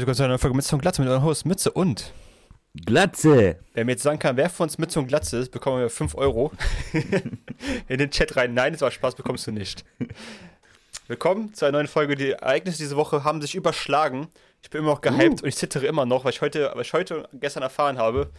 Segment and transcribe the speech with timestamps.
[0.00, 2.12] willkommen zu einer Folge Mütze und Glatze mit eurem Host Mütze und.
[2.84, 3.60] Glatze!
[3.74, 6.16] Wer mir jetzt sagen kann, wer von uns Mütze und Glatze ist, bekommen wir 5
[6.16, 6.50] Euro
[7.88, 8.54] in den Chat rein.
[8.54, 9.84] Nein, das war Spaß, bekommst du nicht.
[11.06, 12.16] Willkommen zu einer neuen Folge.
[12.16, 14.26] Die Ereignisse diese Woche haben sich überschlagen.
[14.62, 15.44] Ich bin immer noch gehypt Uh.
[15.44, 18.30] und ich zittere immer noch, weil ich heute, weil ich heute und gestern erfahren habe.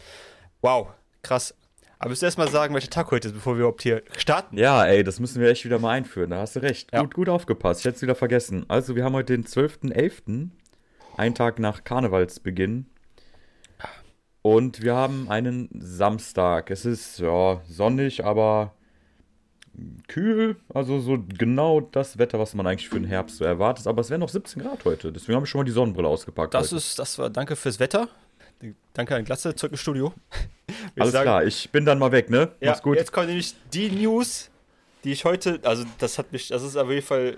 [0.61, 0.89] Wow,
[1.21, 1.55] krass.
[1.99, 4.57] Aber willst du erst mal sagen, welcher Tag heute ist, bevor wir überhaupt hier starten?
[4.57, 6.31] Ja, ey, das müssen wir echt wieder mal einführen.
[6.31, 6.91] Da hast du recht.
[6.91, 7.01] Ja.
[7.01, 7.79] Gut, gut aufgepasst.
[7.79, 8.65] Ich hätte es wieder vergessen.
[8.67, 10.49] Also, wir haben heute den 12.11.,
[11.17, 12.85] einen Tag nach Karnevalsbeginn.
[14.41, 16.69] Und wir haben einen Samstag.
[16.69, 18.73] Es ist, ja, sonnig, aber
[20.07, 20.57] kühl.
[20.71, 23.87] Also, so genau das Wetter, was man eigentlich für den Herbst so erwartet.
[23.87, 25.11] Aber es wären noch 17 Grad heute.
[25.11, 26.53] Deswegen habe ich schon mal die Sonnenbrille ausgepackt.
[26.53, 26.75] Das heute.
[26.75, 28.07] ist, das war, danke fürs Wetter.
[28.93, 30.13] Danke an Glatze, zurück ins Studio.
[30.97, 31.23] Alles sagen.
[31.23, 32.51] klar, ich bin dann mal weg, ne?
[32.61, 32.97] Ja, Mach's gut.
[32.97, 34.49] jetzt kommt nämlich die News,
[35.03, 37.37] die ich heute, also das hat mich, das ist auf jeden Fall,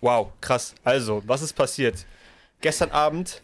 [0.00, 0.74] wow, krass.
[0.84, 2.04] Also, was ist passiert?
[2.60, 3.42] Gestern Abend,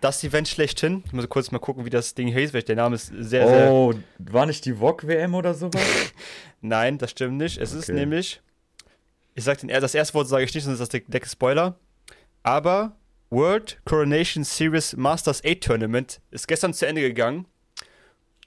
[0.00, 2.96] das Event schlechthin, ich muss kurz mal gucken, wie das Ding hieß, weil der Name
[2.96, 5.82] ist sehr, sehr, Oh, war nicht die VOG-WM oder sowas?
[6.60, 7.58] nein, das stimmt nicht.
[7.58, 7.98] Es ist Okay.
[8.00, 8.40] nämlich,
[9.34, 11.78] ich sag den, das erste Wort sage ich nicht, sonst ist das der Deck Spoiler,
[12.42, 12.96] aber
[13.30, 17.46] World Coronation Series Masters 8 Tournament ist gestern zu Ende gegangen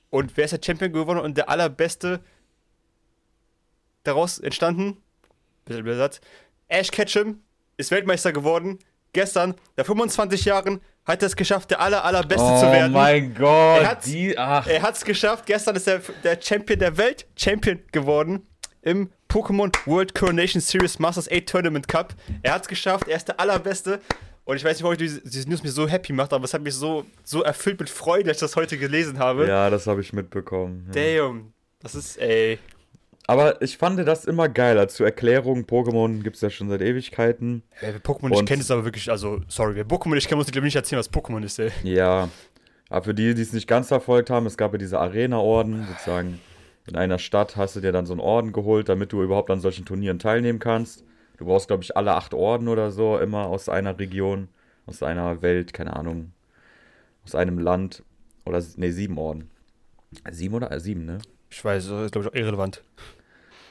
[0.10, 2.22] und wer ist der Champion geworden und der allerbeste
[4.04, 4.98] daraus entstanden?
[5.66, 6.22] Bisschen Satz.
[6.68, 7.42] Ash Ketchum
[7.78, 8.80] ist Weltmeister geworden.
[9.14, 12.92] Gestern, nach 25 Jahren, hat er es geschafft, der aller, allerbeste oh zu werden.
[12.92, 15.46] mein Gott, Er Er hat es geschafft.
[15.46, 18.48] Gestern ist er der Champion der Welt Champion geworden
[18.82, 22.14] im Pokémon World Coronation Series Masters 8 Tournament Cup.
[22.44, 23.08] Er hat es geschafft.
[23.08, 24.00] Er ist der allerbeste.
[24.46, 26.62] Und ich weiß nicht, warum diese, diese News mich so happy macht, aber es hat
[26.62, 29.48] mich so, so erfüllt mit Freude, dass ich das heute gelesen habe.
[29.48, 30.90] Ja, das habe ich mitbekommen.
[30.94, 31.22] Ja.
[31.22, 31.54] Damn.
[31.80, 32.58] Das ist, ey.
[33.30, 34.80] Aber ich fand das immer geil.
[34.80, 37.62] Also zur Erklärung, Pokémon gibt es ja schon seit Ewigkeiten.
[37.80, 40.52] Wer Pokémon nicht kennt, ist aber wirklich, also, sorry, wer Pokémon nicht kennt, muss ich
[40.52, 41.70] glaube ich nicht erzählen, was Pokémon ist, ey.
[41.84, 42.30] Ja.
[42.90, 46.42] Aber für die, die es nicht ganz verfolgt haben, es gab ja diese Arena-Orden, sozusagen.
[46.88, 49.60] In einer Stadt hast du dir dann so einen Orden geholt, damit du überhaupt an
[49.60, 51.04] solchen Turnieren teilnehmen kannst.
[51.38, 54.48] Du brauchst, glaube ich, alle acht Orden oder so, immer aus einer Region,
[54.88, 56.32] aus einer Welt, keine Ahnung.
[57.26, 58.02] Aus einem Land.
[58.44, 59.52] Oder, nee, sieben Orden.
[60.32, 60.72] Sieben oder?
[60.72, 61.20] Äh, sieben, ne?
[61.52, 62.84] Ich weiß, das ist glaube ich auch irrelevant.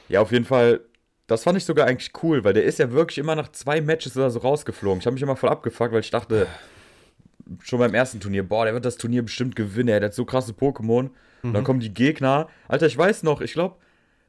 [0.09, 0.81] Ja, auf jeden Fall,
[1.27, 4.17] das fand ich sogar eigentlich cool, weil der ist ja wirklich immer nach zwei Matches
[4.17, 4.99] oder so rausgeflogen.
[4.99, 6.47] Ich habe mich immer voll abgefuckt, weil ich dachte,
[7.61, 10.25] schon beim ersten Turnier, boah, der wird das Turnier bestimmt gewinnen, ey, der hat so
[10.25, 11.09] krasse Pokémon.
[11.41, 12.49] Und dann kommen die Gegner.
[12.67, 13.75] Alter, ich weiß noch, ich glaube,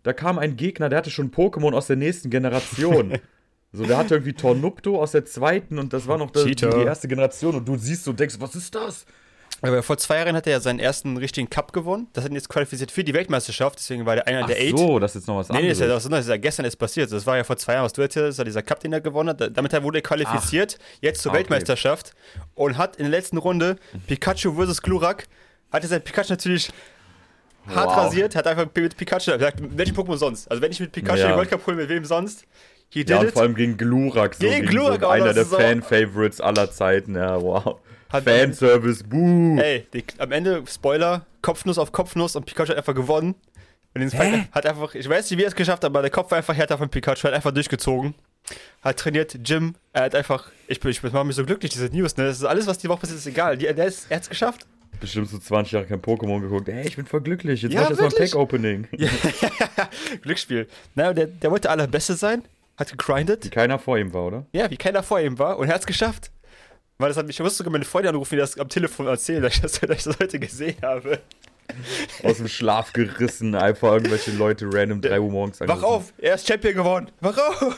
[0.02, 3.18] da kam ein Gegner, der hatte schon Pokémon aus der nächsten Generation.
[3.72, 6.84] so, der hatte irgendwie Tornupto aus der zweiten und das war noch die, die Cheater.
[6.84, 7.56] erste Generation.
[7.56, 9.06] Und du siehst so, denkst, was ist das?
[9.62, 12.08] Aber vor zwei Jahren hat er ja seinen ersten richtigen Cup gewonnen.
[12.14, 14.78] Das hat ihn jetzt qualifiziert für die Weltmeisterschaft, deswegen war der einer Ach der Eight.
[14.78, 15.78] so, das ist jetzt noch was Nee, nee, anderes.
[15.78, 17.12] ist ja, das ist ja gestern erst passiert.
[17.12, 19.00] Das war ja vor zwei Jahren, was du erzählst, das war dieser Cup, den er
[19.00, 19.56] gewonnen hat.
[19.56, 21.40] Damit wurde er qualifiziert, jetzt zur Ah, okay.
[21.40, 22.14] Weltmeisterschaft
[22.54, 23.76] und hat in der letzten Runde
[24.06, 25.26] Pikachu versus Glurak,
[25.70, 26.70] hat er sein Pikachu natürlich
[27.66, 27.96] hart Wow.
[27.98, 30.50] rasiert, hat einfach mit Pikachu gesagt, mit welchem Pokémon sonst?
[30.50, 31.28] Also wenn ich mit Pikachu Ja.
[31.28, 32.44] den World Cup hole, mit wem sonst?
[32.88, 33.32] He Ja, und it.
[33.34, 34.34] vor allem gegen Glurak.
[34.34, 37.14] So, Gegen Glurak so auch einer der das ist so- Fan-Favorites aller Zeiten.
[37.14, 37.76] Ja, wow.
[38.10, 39.58] Hat- Fanservice, buh.
[39.60, 43.34] Ey, die, am Ende, Spoiler, Kopfnuss auf Kopfnuss und Pikachu hat einfach gewonnen.
[43.94, 46.10] Und den Fight hat einfach, ich weiß nicht, wie er es geschafft hat, aber der
[46.10, 48.14] Kopf war einfach härter von Pikachu, hat einfach durchgezogen.
[48.82, 52.16] Hat trainiert, Jim, er hat einfach, ich bin, ich mache mich so glücklich, diese News,
[52.16, 52.24] ne?
[52.26, 53.56] Das ist alles, was die Woche passiert, ist egal.
[53.56, 54.66] Die, der ist, er hat's geschafft.
[55.00, 56.68] Bestimmt so 20 Jahre kein Pokémon geguckt.
[56.68, 57.62] Ey, ich bin voll glücklich.
[57.62, 58.30] Jetzt Ja, mach ich erstmal ein wirklich?
[58.32, 58.88] Pack-Opening.
[60.22, 60.68] Glücksspiel.
[60.94, 62.42] Naja, der, der wollte der allerbeste sein,
[62.76, 63.50] hat Wie gegrindet.
[63.50, 64.46] keiner vor ihm war, oder?
[64.52, 66.30] Ja, wie keiner vor ihm war und er hat's geschafft.
[67.00, 69.42] Weil das hat mich, ich musste sogar meine Freunde anrufen, die das am Telefon erzählen,
[69.42, 71.18] dass ich das, dass ich das heute gesehen habe.
[72.24, 73.54] Aus dem Schlaf gerissen.
[73.54, 77.10] Einfach irgendwelche Leute random 3 Uhr morgens Wach auf, er ist Champion geworden.
[77.20, 77.76] Wach auf!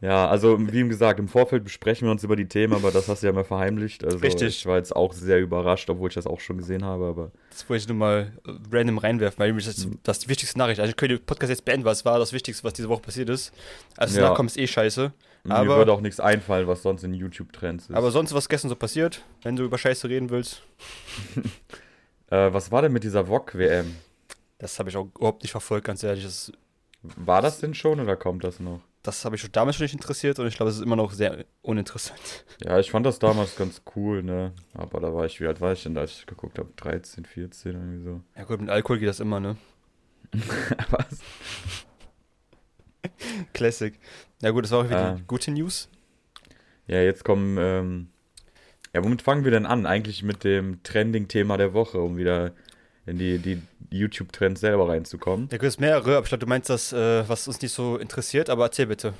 [0.00, 3.22] Ja, also wie gesagt, im Vorfeld besprechen wir uns über die Themen, aber das hast
[3.22, 4.04] du ja mal verheimlicht.
[4.04, 4.48] Also Richtig.
[4.58, 7.68] ich war jetzt auch sehr überrascht, obwohl ich das auch schon gesehen habe, aber Das
[7.70, 8.32] wollte ich nur mal
[8.72, 10.80] random reinwerfen, weil das, das ist die wichtigste Nachricht.
[10.80, 13.28] Also ich könnte den Podcast jetzt beenden, was war das Wichtigste, was diese Woche passiert
[13.28, 13.52] ist.
[13.96, 14.22] Also Ja.
[14.24, 15.12] danach kommt es eh scheiße.
[15.44, 17.94] Mir Aber, würde auch nichts einfallen, was sonst in YouTube-Trends ist.
[17.94, 20.62] aber sonst, was gestern so passiert, wenn du über Scheiße reden willst,
[22.30, 23.96] äh, was war denn mit dieser VOG-WM?
[24.58, 26.22] das habe ich auch überhaupt nicht verfolgt, ganz ehrlich.
[26.22, 26.52] Das,
[27.02, 28.80] War das denn schon oder kommt das noch?
[29.02, 31.12] das habe ich schon damals schon nicht interessiert und ich glaube, es ist immer noch
[31.12, 32.44] sehr uninteressant.
[32.62, 34.52] Ja, ich fand das damals ganz cool, ne?
[34.74, 36.68] Aber da war ich, wie alt war ich denn, als ich geguckt habe?
[36.76, 38.20] 13, 14, irgendwie so.
[38.36, 39.56] Ja gut, mit Alkohol geht das immer, ne?
[40.90, 41.18] Was?
[43.52, 43.98] Classic.
[44.42, 45.14] Ja gut, das war auch wieder Ah.
[45.14, 45.88] die gute News.
[46.86, 48.08] Ja, jetzt kommen, ähm,
[48.94, 49.86] ja, womit fangen wir denn an?
[49.86, 52.52] Eigentlich mit dem Trending-Thema der Woche, um wieder
[53.06, 55.48] in die, die YouTube-Trends selber reinzukommen.
[55.50, 57.96] Ja gut, es mehrere, aber ich glaube, du meinst das, äh, was uns nicht so
[57.96, 59.14] interessiert, aber erzähl bitte.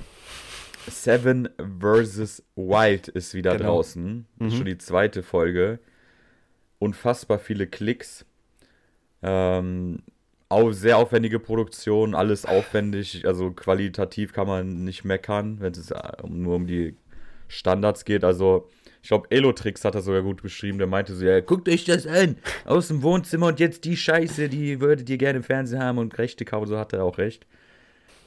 [0.89, 1.47] Seven
[1.79, 2.43] vs.
[2.55, 3.75] Wild ist wieder Genau.
[3.75, 4.25] draußen.
[4.37, 4.57] Das ist Mhm.
[4.57, 5.79] schon die zweite Folge.
[6.79, 8.25] Unfassbar viele Klicks.
[9.21, 9.99] Ähm,
[10.53, 13.25] auch sehr aufwendige Produktion, alles aufwendig.
[13.25, 16.95] Also qualitativ kann man nicht meckern, wenn es äh, nur um die
[17.47, 18.23] Standards geht.
[18.23, 18.69] Also,
[19.01, 20.77] ich glaube, Elotrix hat das sogar gut beschrieben.
[20.77, 22.37] Der meinte so: Ja, guckt euch das an.
[22.65, 26.17] Aus dem Wohnzimmer und jetzt die Scheiße, die würdet ihr gerne im Fernsehen haben und
[26.17, 26.67] Rechte kaufen.
[26.67, 27.45] So hat er auch recht.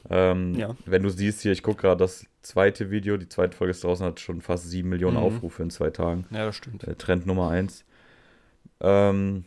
[0.09, 0.75] Ähm, Ja.
[0.85, 4.05] Wenn du siehst hier, ich gucke gerade das zweite Video, die zweite Folge ist draußen,
[4.05, 5.23] hat schon fast sieben Millionen Mhm.
[5.23, 6.25] Aufrufe in zwei Tagen.
[6.31, 6.83] Ja, das stimmt.
[6.85, 7.83] Äh, Trend Nummer eins.
[8.79, 9.43] Ähm,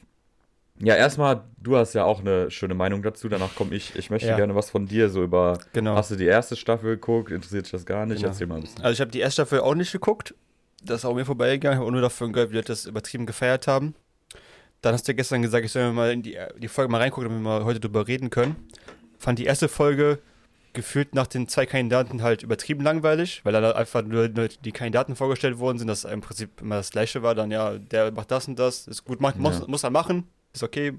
[0.82, 3.28] ja, erstmal, du hast ja auch eine schöne Meinung dazu.
[3.28, 3.94] Danach komme ich.
[3.96, 4.36] Ich möchte Ja.
[4.36, 5.58] gerne was von dir so über.
[5.72, 5.94] Genau.
[5.94, 7.30] Hast du die erste Staffel geguckt?
[7.30, 8.18] Interessiert dich das gar nicht?
[8.18, 8.28] Genau.
[8.28, 8.82] Erzähl mal ein bisschen.
[8.82, 10.34] Also ich habe die erste Staffel auch nicht geguckt.
[10.82, 11.76] Das ist auch mir vorbeigegangen.
[11.76, 13.94] Ich habe auch nur davon gehört, wie Leute das übertrieben gefeiert haben.
[14.82, 16.98] Dann hast du ja gestern gesagt, ich soll mir mal in die, die Folge mal
[16.98, 18.56] reingucken, damit wir mal heute drüber reden können.
[19.18, 20.18] Fand die erste Folge
[20.72, 25.16] gefühlt nach den zwei Kandidaten halt übertrieben langweilig, weil dann einfach nur, nur die Kandidaten
[25.16, 27.34] vorgestellt worden sind, dass im Prinzip immer das gleiche war.
[27.34, 29.64] Dann ja, der macht das und das, ist gut, macht, muss, Ja.
[29.66, 30.94] muss er machen, ist okay.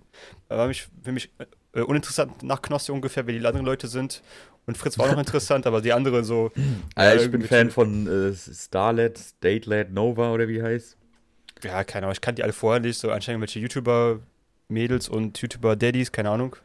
[0.49, 1.29] Aber mich, für mich
[1.73, 4.21] äh, uninteressant nach Knossi ungefähr, wie die anderen Leute sind.
[4.67, 6.51] Und Fritz war auch noch interessant, aber die anderen so.
[6.95, 10.97] Ah, ich äh, bin mit- Fan von äh, Starlet, Statelet, Nova oder wie heißt.
[11.63, 16.11] Ja, keine Ahnung, ich kannte die alle vorher nicht, so anscheinend welche YouTuber-Mädels und YouTuber-Daddies,
[16.11, 16.55] keine Ahnung.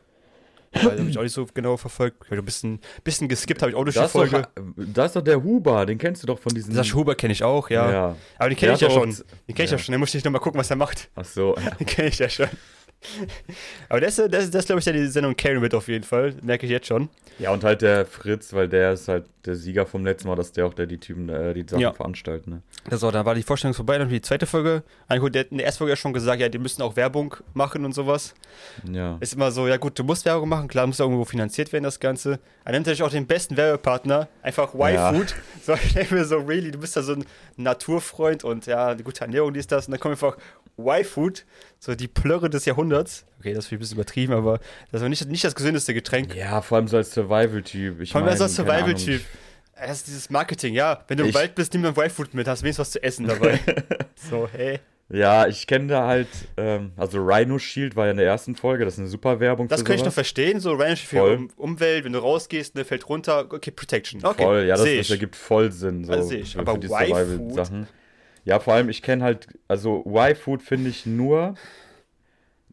[0.72, 2.24] Weil habe ich auch nicht so genau verfolgt.
[2.26, 4.48] Ich ein bisschen, bisschen geskippt, habe ich auch durch die Das doch, Folge.
[4.76, 6.74] das ist doch der Huber, den kennst du doch von diesen.
[6.74, 7.90] Sascha Huber kenne ich auch, ja.
[7.90, 8.16] ja.
[8.38, 9.10] Aber den kenne ich ja schon.
[9.10, 9.76] Den kenne ich ja.
[9.76, 9.82] ja.
[9.82, 11.08] schon, den muss ich nicht nochmal gucken, was er macht.
[11.14, 11.56] Ach so.
[11.78, 12.48] Den kenne ich ja schon.
[13.88, 16.04] Aber das, ist- das, ist- das ist, glaube ich, die Sendung Carry mit auf jeden
[16.04, 16.34] Fall.
[16.42, 17.08] Merke ich jetzt schon.
[17.38, 20.52] Ja, und halt der Fritz, weil der ist halt der Sieger vom letzten Mal, dass
[20.52, 21.92] der auch der die Typen, äh, die Sachen Ja.
[21.92, 22.62] veranstaltet, ne?
[22.88, 25.34] Das war, dann war die Vorstellung vorbei, dann die zweite Folge angeguckt.
[25.34, 27.84] Der hat in der ersten Folge ja schon gesagt, ja, die müssen auch Werbung machen
[27.84, 28.34] und sowas.
[28.90, 29.18] Ja.
[29.20, 31.84] Ist immer so, ja gut, du musst Werbung machen, klar, muss ja irgendwo finanziert werden,
[31.84, 32.40] das Ganze.
[32.64, 35.10] Er nimmt natürlich auch den besten Werbepartner, einfach Ja.
[35.12, 35.34] Y-Food.
[35.62, 37.24] So, ich denke mir so, really, du bist ja so ein
[37.56, 39.86] Naturfreund und ja, eine gute Ernährung, dies, das.
[39.86, 40.36] Und dann kommt einfach
[40.78, 41.44] Y-Food,
[41.78, 43.24] so die Plörre des Jahrhunderts.
[43.38, 44.60] Okay, das ist ein bisschen übertrieben, aber
[44.92, 46.34] das war nicht, nicht das gesündeste Getränk.
[46.34, 48.08] Ja, vor allem so als Survival-Typ.
[48.08, 49.22] Vor allem als mein, Survival-Typ.
[49.78, 51.04] Das ist dieses Marketing, ja.
[51.08, 53.60] Wenn du im Wald bist, nimm dann Y-Food mit, hast wenigstens was zu essen dabei.
[54.30, 54.80] so, hey.
[55.08, 56.26] Ja, ich kenne da halt,
[56.56, 59.68] ähm, also Rhino Shield war ja in der ersten Folge, das ist eine super Werbung
[59.68, 61.34] Das für könnte ich noch verstehen, so Ranch für Voll.
[61.36, 64.24] um, Umwelt, wenn du rausgehst, ne, fällt runter, okay, Protection.
[64.24, 66.04] Okay, Voll, ja, das, das ergibt voll Sinn.
[66.04, 66.54] So, Also seh ich.
[66.54, 67.06] für- Aber für die Y-Food?
[67.08, 67.86] Survival-Sachen.
[68.46, 71.56] Ja, vor allem, ich kenne halt, also Y-Food finde ich nur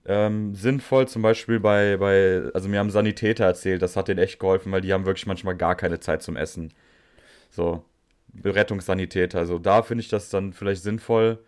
[0.05, 4.39] ähm, sinnvoll, zum Beispiel bei, bei, also mir haben Sanitäter erzählt, das hat denen echt
[4.39, 6.73] geholfen, weil die haben wirklich manchmal gar keine Zeit zum Essen.
[7.51, 7.85] So,
[8.43, 11.39] Rettungssanitäter, also da finde ich das dann vielleicht sinnvoll.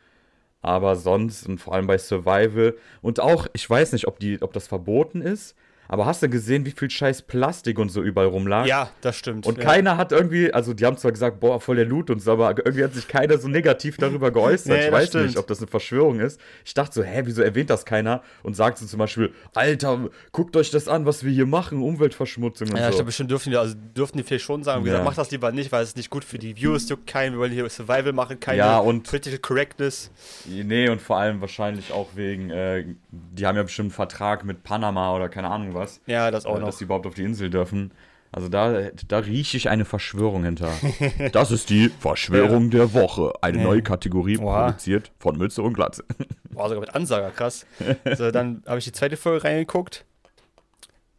[0.61, 4.53] Aber sonst und vor allem bei Survival und auch, ich weiß nicht, ob, die, ob
[4.53, 5.55] das verboten ist,
[5.87, 8.65] aber hast du gesehen, wie viel scheiß Plastik und so überall rumlag?
[8.65, 9.45] Ja, das stimmt.
[9.45, 9.63] Und ja.
[9.63, 12.57] keiner hat irgendwie, also die haben zwar gesagt, boah, voll der Loot und so, aber
[12.57, 14.67] irgendwie hat sich keiner so negativ darüber geäußert.
[14.77, 15.25] Nee, ich weiß stimmt.
[15.27, 16.39] nicht, ob das eine Verschwörung ist.
[16.65, 18.21] Ich dachte so, hä, wieso erwähnt das keiner?
[18.43, 22.69] Und sagt so zum Beispiel, Alter, guckt euch das an, was wir hier machen, Umweltverschmutzung
[22.69, 22.97] und Ja, ich so.
[22.97, 25.09] glaube, bestimmt dürfen die, also dürften die vielleicht schon sagen, wie gesagt, Ja.
[25.09, 27.51] mach das lieber nicht, weil es nicht gut für die Views, juckt keinen, wir wollen
[27.51, 30.09] hier Survival machen, keine Ja, und- Political Correctness.
[30.47, 34.63] Nee, und vor allem wahrscheinlich auch wegen, äh, die haben ja bestimmt einen Vertrag mit
[34.63, 36.67] Panama oder keine Ahnung was, Ja, das auch äh, noch.
[36.67, 37.91] dass sie überhaupt auf die Insel dürfen.
[38.31, 40.69] Also da, da rieche ich eine Verschwörung hinter.
[41.31, 43.31] Das ist die Verschwörung der Woche.
[43.41, 44.65] Eine neue Kategorie, Oha.
[44.65, 46.03] produziert von Mütze und Glatze.
[46.51, 47.65] Boah, sogar mit Ansager, krass.
[48.17, 50.03] so, dann habe ich die zweite Folge reingeguckt.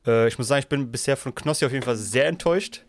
[0.06, 2.84] Äh, ich muss sagen, ich bin bisher von Knossi auf jeden Fall sehr enttäuscht.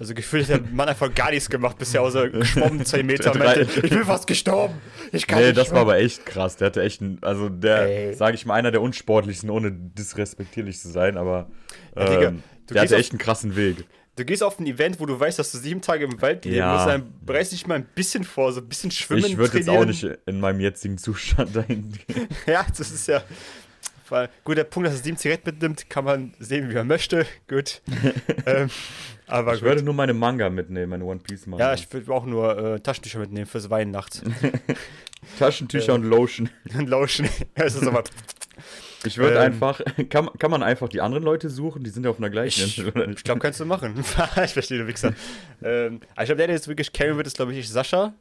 [0.00, 3.32] Also gefühlt hat der Mann einfach gar nichts gemacht, bisher außer geschwommen, zwei Meter.
[3.32, 4.74] und Drei- meinte, ich bin fast gestorben.
[5.12, 5.80] Ich kann Nee, nicht das war schwimmen.
[5.90, 6.56] aber echt krass.
[6.56, 10.90] Der hatte echt ein, also der, sage ich mal, einer der unsportlichsten, ohne disrespektierlich zu
[10.90, 11.50] sein, aber
[11.96, 13.84] Ja, Digga, ähm, du der hatte auf- echt einen krassen Weg.
[14.16, 16.56] Du gehst auf ein Event, wo du weißt, dass du sieben Tage im Wald leben
[16.58, 16.74] Ja.
[16.74, 19.70] musst, dann bereitest dich mal ein bisschen vor, so ein bisschen schwimmen, ich würde jetzt
[19.70, 22.28] auch nicht in meinem jetzigen Zustand dahin gehen.
[22.46, 23.22] Ja, das ist ja.
[24.12, 27.24] Weil, gut, der Punkt, dass er sieben Zigaretten mitnimmt, kann man sehen, wie man möchte.
[27.48, 27.80] Gut.
[28.46, 28.68] ähm,
[29.26, 29.68] aber Ich gut.
[29.70, 31.64] würde nur meine Manga mitnehmen, meine One Piece Manga.
[31.68, 34.22] ja, ich würde auch nur äh, Taschentücher mitnehmen fürs Weinen nachts.
[35.38, 36.50] Taschentücher und Lotion.
[36.76, 37.28] Und lauschen.
[37.54, 38.04] es ist aber.
[39.04, 39.42] Ich würde Ähm.
[39.42, 41.82] einfach, kann, kann man einfach die anderen Leute suchen?
[41.82, 43.94] Die sind ja auf einer gleichen Ich, ich glaube, kannst du machen.
[44.44, 45.14] ich verstehe, du Wichser.
[45.62, 48.12] ähm, ich glaube, der, der jetzt wirklich carry wird, ist, glaube ich, Sascha.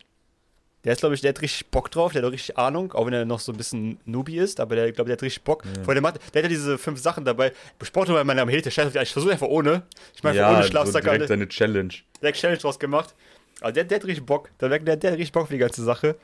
[0.84, 3.06] Der ist, glaube ich, der hat richtig Bock drauf, der hat auch richtig Ahnung, auch
[3.06, 5.64] wenn er noch so ein bisschen Newbie ist, aber der, glaube der hat richtig Bock.
[5.84, 7.52] Vor der, macht, der hat ja diese fünf Sachen dabei.
[7.84, 9.84] Sport mal meine Amhete, scheiß auf die, ich versuche einfach ohne.
[10.16, 11.94] Ich meine, ja, ohne so Schlafsack, direkt alle- seine Challenge.
[12.22, 13.14] direkt Challenge draus gemacht.
[13.62, 14.50] Aber der, der hat richtig Bock.
[14.60, 16.16] Der, der, der hat richtig Bock für die ganze Sache.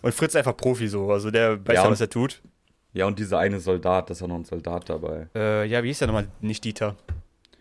[0.00, 2.40] Und Fritz ist einfach Profi so, also der weiß Ja, ja, was er tut.
[2.94, 5.28] Ja, und dieser eine Soldat, da ist auch noch ein Soldat dabei.
[5.34, 6.26] Äh, ja, wie hieß der nochmal?
[6.40, 6.96] Nicht Dieter.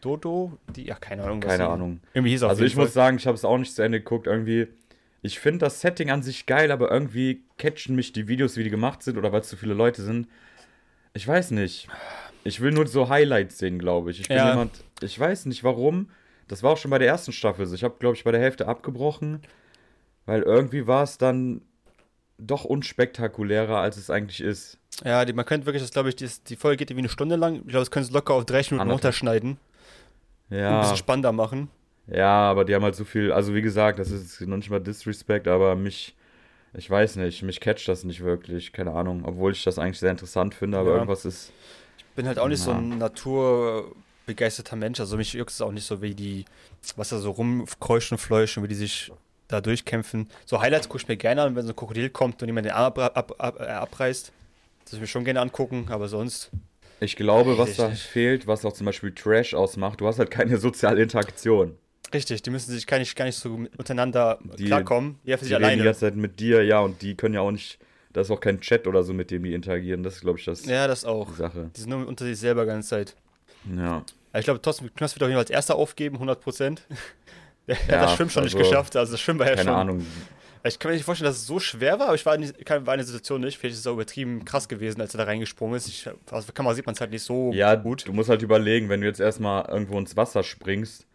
[0.01, 0.53] Dodo?
[0.74, 1.41] Die, ja, keine Ahnung.
[1.41, 2.00] Keine Ahnung.
[2.13, 2.93] Irgendwie hieß auf Also ich muss Fall.
[2.93, 4.27] sagen, ich habe es auch nicht zu Ende geguckt.
[4.27, 4.67] Irgendwie,
[5.22, 8.70] ich finde das Setting an sich geil, aber irgendwie catchen mich die Videos, wie die
[8.70, 10.28] gemacht sind oder weil es zu viele Leute sind.
[11.14, 11.88] Ich weiß nicht.
[12.44, 14.22] Ich will nur so Highlights sehen, glaube ich.
[14.22, 14.50] Ich bin Ja.
[14.50, 16.10] jemand, ich weiß nicht warum.
[16.48, 17.76] Das war auch schon bei der ersten Staffel so.
[17.76, 19.42] Ich habe, glaube ich, bei der Hälfte abgebrochen,
[20.26, 21.62] weil irgendwie war es dann
[22.38, 24.78] doch unspektakulärer, als es eigentlich ist.
[25.04, 27.36] Ja, die, man könnte wirklich, das glaube ich, die, die Folge geht irgendwie eine Stunde
[27.36, 27.56] lang.
[27.56, 29.52] Ich glaube, das können sie locker auf 30 Minuten runterschneiden
[30.50, 31.70] und ein Ja, bisschen spannender machen.
[32.12, 34.80] Ja, aber die haben halt so viel, also wie gesagt, das ist noch nicht mal
[34.80, 36.16] Disrespect, aber mich,
[36.74, 40.12] ich weiß nicht, mich catcht das nicht wirklich, keine Ahnung, obwohl ich das eigentlich sehr
[40.12, 40.96] interessant finde, aber Ja.
[40.96, 41.54] irgendwas ist,
[42.16, 42.78] bin halt auch nicht so Ja.
[42.78, 45.00] ein naturbegeisterter Mensch.
[45.00, 46.46] Also mich juckt es auch nicht so, wie die,
[46.96, 49.12] was da so rumkeuschen und fleuchen, wie die sich
[49.48, 50.30] da durchkämpfen.
[50.46, 52.74] So Highlights gucke ich mir gerne an, wenn so ein Krokodil kommt und jemand den
[52.74, 54.34] Arm ab, ab, ab, äh, abreißt.
[54.86, 56.51] Das will ich mir schon gerne angucken, aber sonst.
[57.01, 60.58] ich glaube, was da fehlt, was auch zum Beispiel Trash ausmacht, du hast halt keine
[60.60, 61.78] soziale Interaktion.
[62.13, 65.20] Richtig, die müssen sich gar nicht, gar nicht so untereinander Die- klarkommen.
[65.25, 65.84] Die sich reden die alleine.
[65.84, 67.77] ganze Zeit mit dir, ja, und die können ja auch nicht,
[68.13, 70.46] da ist auch kein Chat oder so, mit dem die interagieren, das ist, glaube ich,
[70.46, 71.29] das, Ja, das auch.
[71.29, 71.70] die Sache.
[71.75, 73.15] Die sind nur unter sich selber die ganze Zeit.
[73.75, 74.03] Ja.
[74.34, 76.84] Ich glaube, Thorsten Knoss wird auf jeden Fall als erster aufgeben, 100 Prozent.
[77.68, 78.96] Der hat Ja, das Schwimmen schon nicht also, geschafft.
[78.96, 79.79] Also das Schwimmen war ja Keine schon.
[79.79, 80.06] Ahnung.
[80.63, 82.86] Ich kann mir nicht vorstellen, dass es so schwer war, aber ich war, nicht, kann-
[82.88, 83.58] war in der Situation nicht.
[83.60, 85.88] Vielleicht ist es auch übertrieben krass gewesen, als er da reingesprungen ist.
[85.88, 88.08] Ich, aus der Kamera sieht man es halt nicht so Ja, gut.
[88.08, 91.06] du musst halt überlegen, wenn du jetzt erstmal irgendwo ins Wasser springst,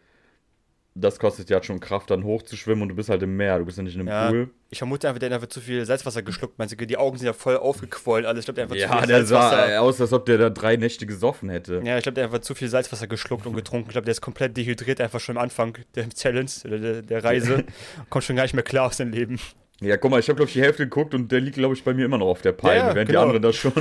[0.97, 3.77] das kostet ja schon Kraft, dann hochzuschwimmen und du bist halt im Meer, du bist
[3.79, 4.51] ja nicht in einem Ja, Pool.
[4.71, 6.57] Ich vermute einfach, der hat einfach zu viel Salzwasser geschluckt.
[6.59, 8.27] Meinst du, die Augen sind ja voll aufgequollen.
[8.27, 8.41] Alles.
[8.41, 9.83] Ich glaube, der hat einfach Ja, zu viel der sah Salzwasser.
[9.83, 11.81] aus, als ob der da drei Nächte gesoffen hätte.
[11.85, 13.89] Ja, ich glaube, der hat einfach zu viel Salzwasser geschluckt und getrunken.
[13.89, 17.65] Ich glaube, der ist komplett dehydriert, einfach schon am Anfang der Challenge, der, der Reise.
[18.11, 19.39] Kommt schon gar nicht mehr klar aus seinem Leben.
[19.81, 21.83] Ja, guck mal, ich habe, glaube ich, die Hälfte geguckt und der liegt, glaube ich,
[21.83, 23.21] bei mir immer noch auf der Palme, Ja, ja, während genau.
[23.21, 23.73] die anderen da schon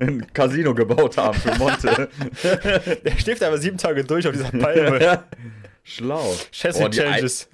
[0.00, 2.08] ein Casino gebaut haben für Monte.
[3.04, 5.22] Der schläft einfach sieben Tage durch auf dieser Palme.
[5.84, 6.34] Schlau.
[6.52, 7.48] Chasing Oh, Challenges.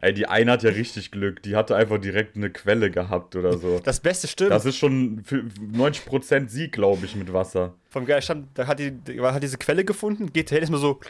[0.00, 1.42] ey, die eine hat ja richtig Glück.
[1.42, 3.80] Die hatte einfach direkt eine Quelle gehabt oder so.
[3.80, 4.50] Das Beste stimmt.
[4.50, 7.74] Das ist schon für 90% Sieg, glaube ich, mit Wasser.
[7.88, 11.00] Vom Geil stand, da hat die, hat diese Quelle gefunden, geht hin, ist mal so.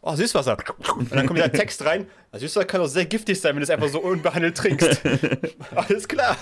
[0.00, 0.56] Oh, Süßwasser.
[0.96, 2.06] Und dann kommt wieder ein Text rein.
[2.30, 5.00] Also Süßwasser kann auch sehr giftig sein, wenn du es einfach so unbehandelt trinkst.
[5.74, 6.36] Alles klar.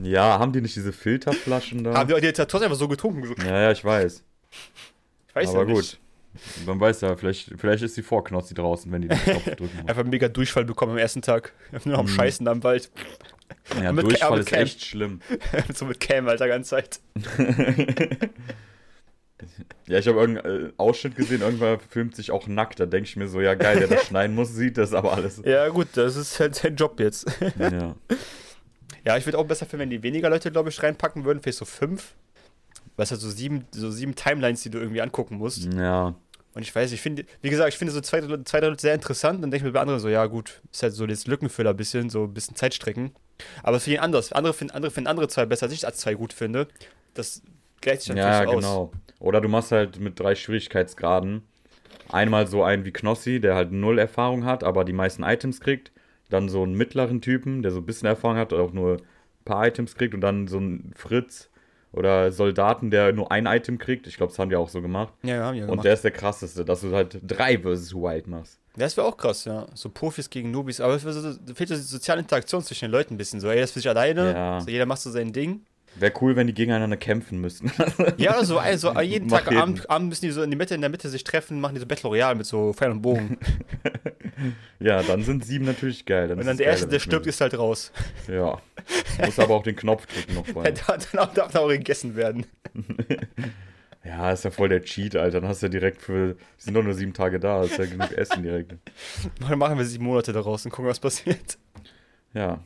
[0.00, 1.94] Ja, haben die nicht diese Filterflaschen da?
[1.94, 3.26] Haben die die Tattoos einfach so getrunken?
[3.26, 4.22] So, Ja, ja, ich weiß.
[5.28, 5.98] Ich weiß Aber ja gut.
[6.66, 9.76] Man weiß ja, vielleicht, vielleicht ist die Vorknossi draußen, wenn die den Knopf drücken.
[9.80, 9.88] muss.
[9.88, 11.52] Einfach mega Durchfall bekommen am ersten Tag.
[11.84, 12.90] Nur am Scheißen da im Wald.
[13.82, 14.62] Ja, mit Durchfall mit ist Cam.
[14.62, 15.20] echt schlimm.
[15.74, 17.00] so mit Cam, Alter, ganze Zeit.
[19.86, 22.78] Ja, ich habe irgendeinen äh, Ausschnitt gesehen, irgendwann filmt sich auch nackt.
[22.78, 25.40] Da denke ich mir so, ja geil, der das schneiden muss, sieht das aber alles.
[25.44, 27.26] Ja, gut, das ist halt sein Job jetzt.
[27.58, 27.96] Ja.
[29.04, 31.40] Ja, ich würde auch besser finden, wenn die weniger Leute, glaube ich, reinpacken würden.
[31.40, 32.14] Vielleicht so fünf.
[33.00, 35.72] Weil es halt so sieben, so sieben Timelines, die du irgendwie angucken musst.
[35.72, 36.14] ja.
[36.52, 39.42] Und ich weiß, ich finde, wie gesagt, ich finde so zwei, zwei Leute sehr interessant.
[39.42, 41.76] Dann denke ich mir bei anderen so, ja gut, ist halt so das Lückenfüller ein
[41.78, 43.12] bisschen, so ein bisschen Zeitstrecken.
[43.62, 44.32] Aber für jeden anders.
[44.32, 46.68] Andere finden andere, finden andere zwei besser, als ich als zwei gut finde.
[47.14, 47.40] Das
[47.80, 48.54] gleicht sich Ja, natürlich aus.
[48.64, 48.92] genau.
[49.18, 51.42] Oder du machst halt mit drei Schwierigkeitsgraden.
[52.10, 55.92] Einmal so einen wie Knossi, der halt null Erfahrung hat, aber die meisten Items kriegt.
[56.28, 59.66] Dann so einen mittleren Typen, der so ein bisschen Erfahrung hat, auch nur ein paar
[59.66, 60.14] Items kriegt.
[60.14, 61.49] Und dann so einen Fritz
[61.92, 64.06] oder Soldaten, der nur ein Item kriegt.
[64.06, 65.12] Ich glaube, das haben die auch so gemacht.
[65.22, 65.84] Ja, ja, haben die ja Und gemacht.
[65.84, 68.58] der ist der krasseste, dass du halt drei versus Wild machst.
[68.76, 69.66] Das wäre auch krass, ja.
[69.74, 70.80] So Profis gegen Nubis.
[70.80, 73.40] Aber es so, fehlt so die soziale Interaktion zwischen den Leuten ein bisschen.
[73.40, 74.32] So, jeder ist für sich alleine.
[74.32, 74.60] Ja.
[74.60, 75.62] So, jeder macht so sein Ding.
[75.96, 77.70] Wäre cool, wenn die gegeneinander kämpfen müssten.
[78.16, 79.62] Ja, so, also jeden Mach Tag jeden.
[79.62, 81.80] Abend, Abend müssen die so in, die Mitte, in der Mitte sich treffen, machen die
[81.80, 83.38] so Battle Royale mit so Pfeil und Bogen.
[84.80, 86.30] ja, dann sind sieben natürlich geil.
[86.32, 87.92] Und dann der Erste, der stirbt, ist halt raus.
[88.28, 88.60] Ja.
[89.24, 90.72] Muss aber auch den Knopf drücken noch vorher.
[90.86, 92.46] darf dann auch, darf dann auch gegessen werden.
[94.04, 95.40] Ja, ist ja voll der Cheat, Alter.
[95.40, 96.36] Dann hast du ja direkt für.
[96.56, 98.74] Sind doch nur sieben Tage da, ist ja genug Essen direkt.
[99.40, 101.58] Dann machen wir sieben Monate daraus und gucken, was passiert.
[102.32, 102.60] Ja.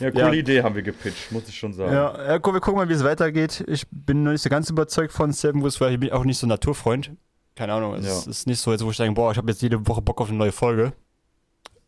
[0.00, 0.32] Ja, coole Ja.
[0.32, 1.92] Idee haben wir gepitcht, muss ich schon sagen.
[1.92, 3.64] Ja, ja guck, wir gucken mal, wie es weitergeht.
[3.68, 6.38] Ich bin noch nicht so ganz überzeugt von Seven Woods, weil ich bin auch nicht
[6.38, 7.12] so ein Naturfreund.
[7.54, 8.30] Keine Ahnung, es Ja.
[8.30, 10.28] ist nicht so, jetzt, wo ich sage, boah, ich habe jetzt jede Woche Bock auf
[10.28, 10.92] eine neue Folge.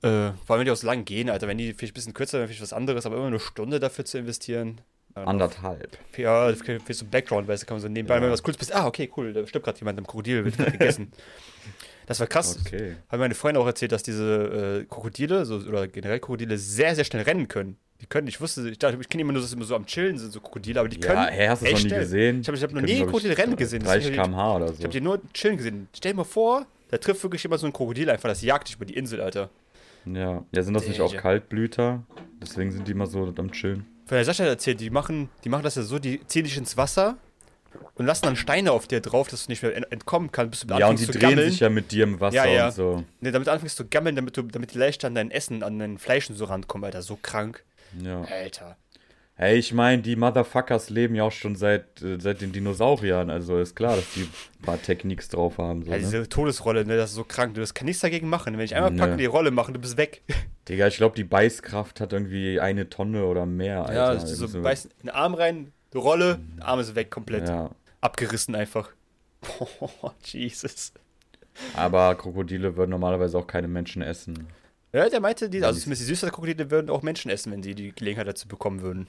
[0.02, 1.48] Äh, vor allem, wenn die auch so lang gehen, Alter.
[1.48, 4.04] Wenn die vielleicht ein bisschen kürzer, dann vielleicht was anderes, aber immer eine Stunde dafür
[4.04, 4.80] zu investieren.
[5.14, 5.96] Anderthalb.
[6.16, 8.22] Ja, für so Background, weißt du, kann man so nebenbei, Ja.
[8.22, 8.74] wenn was Cooles bist.
[8.74, 11.12] Ah, okay, cool, da stirbt gerade jemand im Krokodil, wird gegessen.
[12.06, 12.58] Das war krass.
[12.64, 12.96] Okay.
[13.08, 17.04] Haben meine Freunde auch erzählt, dass diese äh, Krokodile, so, oder generell Krokodile, sehr, sehr
[17.04, 17.76] schnell rennen können.
[18.00, 19.86] Die können, ich wusste, ich dachte, ich kenne immer nur, dass sie immer so am
[19.86, 21.22] Chillen sind, so Krokodile, aber die können.
[21.22, 22.00] Ja, hey, hast du das noch nie schnell.
[22.00, 22.40] gesehen?
[22.40, 23.82] Ich habe ich hab noch nie Krokodile rennen gesehen.
[23.82, 24.82] 30 Deswegen hab km/h oder ich, ich so.
[24.82, 25.88] habe die nur chillen gesehen.
[25.94, 28.76] Stell dir mal vor, da trifft wirklich jemand so ein Krokodil einfach, das jagt dich
[28.76, 29.48] über die Insel, Alter.
[30.06, 30.44] Ja.
[30.52, 31.16] ja, sind das nicht auch.
[31.16, 32.02] Kaltblüter?
[32.42, 33.86] Deswegen sind die immer so am Chillen.
[34.06, 36.58] Von der Sascha hat erzählt, die machen, die machen das ja so, die ziehen dich
[36.58, 37.16] ins Wasser,
[37.94, 40.60] und lassen dann Steine auf dir drauf, dass du nicht mehr ent- entkommen kannst, bis
[40.60, 41.50] du Ja, und anfängst die drehen gammeln.
[41.50, 42.66] sich ja mit dir im Wasser Ja, ja.
[42.66, 43.04] und so.
[43.20, 45.78] Nee, damit du anfängst zu gammeln, damit, du, damit die leicht an dein Essen, an
[45.78, 47.02] dein Fleisch und so rankommen, Alter.
[47.02, 47.64] So krank.
[48.00, 48.22] Ja.
[48.22, 48.76] Alter.
[49.36, 53.30] Hey, ich meine, die Motherfuckers leben ja auch schon seit, äh, seit den Dinosauriern.
[53.30, 55.82] Also ist klar, dass die ein paar Techniks drauf haben.
[55.82, 56.02] So, Ja, ne?
[56.04, 57.54] diese Todesrolle, ne, das ist so krank.
[57.54, 58.56] Du das kann nichts dagegen machen.
[58.56, 58.98] Wenn ich einmal Nö.
[58.98, 60.22] packe, die Rolle machen, du bist weg.
[60.68, 63.86] Digga, ich glaube, die Beißkraft hat irgendwie eine Tonne oder mehr.
[63.92, 64.24] ja, Alter.
[64.24, 67.48] so, Also, beißt in den Arm rein, Rolle, Arm ist weg komplett.
[67.48, 67.70] ja.
[68.00, 68.90] Abgerissen einfach.
[69.80, 70.92] Oh, Jesus.
[71.74, 74.46] Aber Krokodile würden normalerweise auch keine Menschen essen.
[74.92, 77.74] Ja, der meinte, die, also zumindest die süßen Krokodile würden auch Menschen essen, wenn sie
[77.74, 79.06] die Gelegenheit dazu bekommen würden.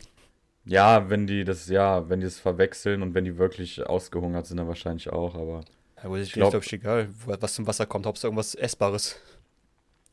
[0.65, 4.57] Ja, wenn die das, ja, wenn die es verwechseln und wenn die wirklich ausgehungert sind,
[4.57, 5.61] dann wahrscheinlich auch, aber.
[6.01, 9.15] Ja, gut, ich glaub- glaube, ich egal, was zum Wasser kommt, Hauptsache irgendwas Essbares.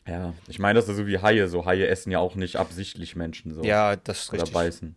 [0.06, 1.48] Ja, ich meine, das ist so wie Haie.
[1.48, 3.62] So Haie essen ja auch nicht absichtlich Menschen so.
[3.62, 4.54] Ja, das ist Oder richtig.
[4.54, 4.96] beißen.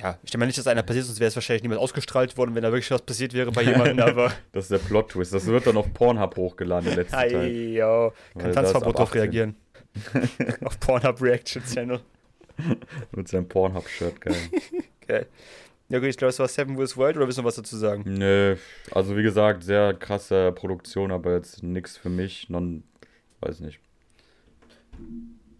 [0.00, 2.54] Ja, ich denke mal nicht, dass einer passiert, sonst wäre es wahrscheinlich niemand ausgestrahlt worden,
[2.54, 4.32] wenn da wirklich was passiert wäre bei jemandem, aber.
[4.52, 5.32] Das ist der Plot-Twist.
[5.32, 7.52] Das wird dann auf Pornhub hochgeladen, der letzte Ei, Teil.
[7.52, 8.12] yo.
[8.36, 9.20] Kann Tanzverbot drauf 18.
[9.20, 9.56] reagieren.
[10.64, 12.00] auf Pornhub Reaction Channel.
[13.12, 14.36] Mit seinem Pornhub-Shirt, geil.
[15.06, 15.26] Geil.
[15.90, 16.96] Ja gut, ich glaube, es war Seven vs.
[16.96, 18.04] World oder willst du noch was dazu sagen?
[18.06, 18.56] Nö,
[18.90, 22.48] also wie gesagt, sehr krasse Produktion, aber jetzt nix für mich.
[22.48, 22.84] Non,
[23.40, 23.80] weiß nicht.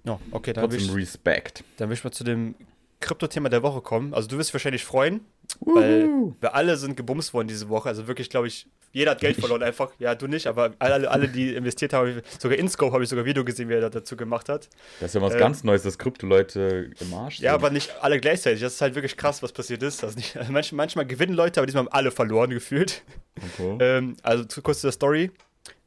[0.03, 1.62] No, okay, dann Trotzdem ich, Respekt.
[1.76, 2.55] dann will ich mal zu dem
[3.04, 4.14] Krypto-Thema der Woche kommen.
[4.14, 5.20] Also du wirst dich wahrscheinlich freuen,
[5.61, 6.08] weil
[6.40, 7.88] wir alle sind gebumst worden diese Woche.
[7.88, 9.90] Also wirklich, glaube ich, jeder hat Geld verloren einfach.
[9.99, 13.44] Ja, du nicht, aber alle, alle die investiert haben, sogar InScope habe ich sogar Video
[13.44, 14.70] gesehen, wie er dazu gemacht hat.
[15.00, 17.44] Das ist ja was Äh, ganz Neues, dass Krypto-Leute im Arsch sind.
[17.44, 18.61] Ja, aber nicht alle gleichzeitig.
[18.61, 20.02] Das ist halt wirklich krass, was passiert ist.
[20.02, 23.02] Also nicht, also manch, manchmal gewinnen Leute, aber diesmal haben alle verloren gefühlt.
[23.37, 23.76] Okay.
[23.80, 25.30] Ähm, also zu, kurz zur Story.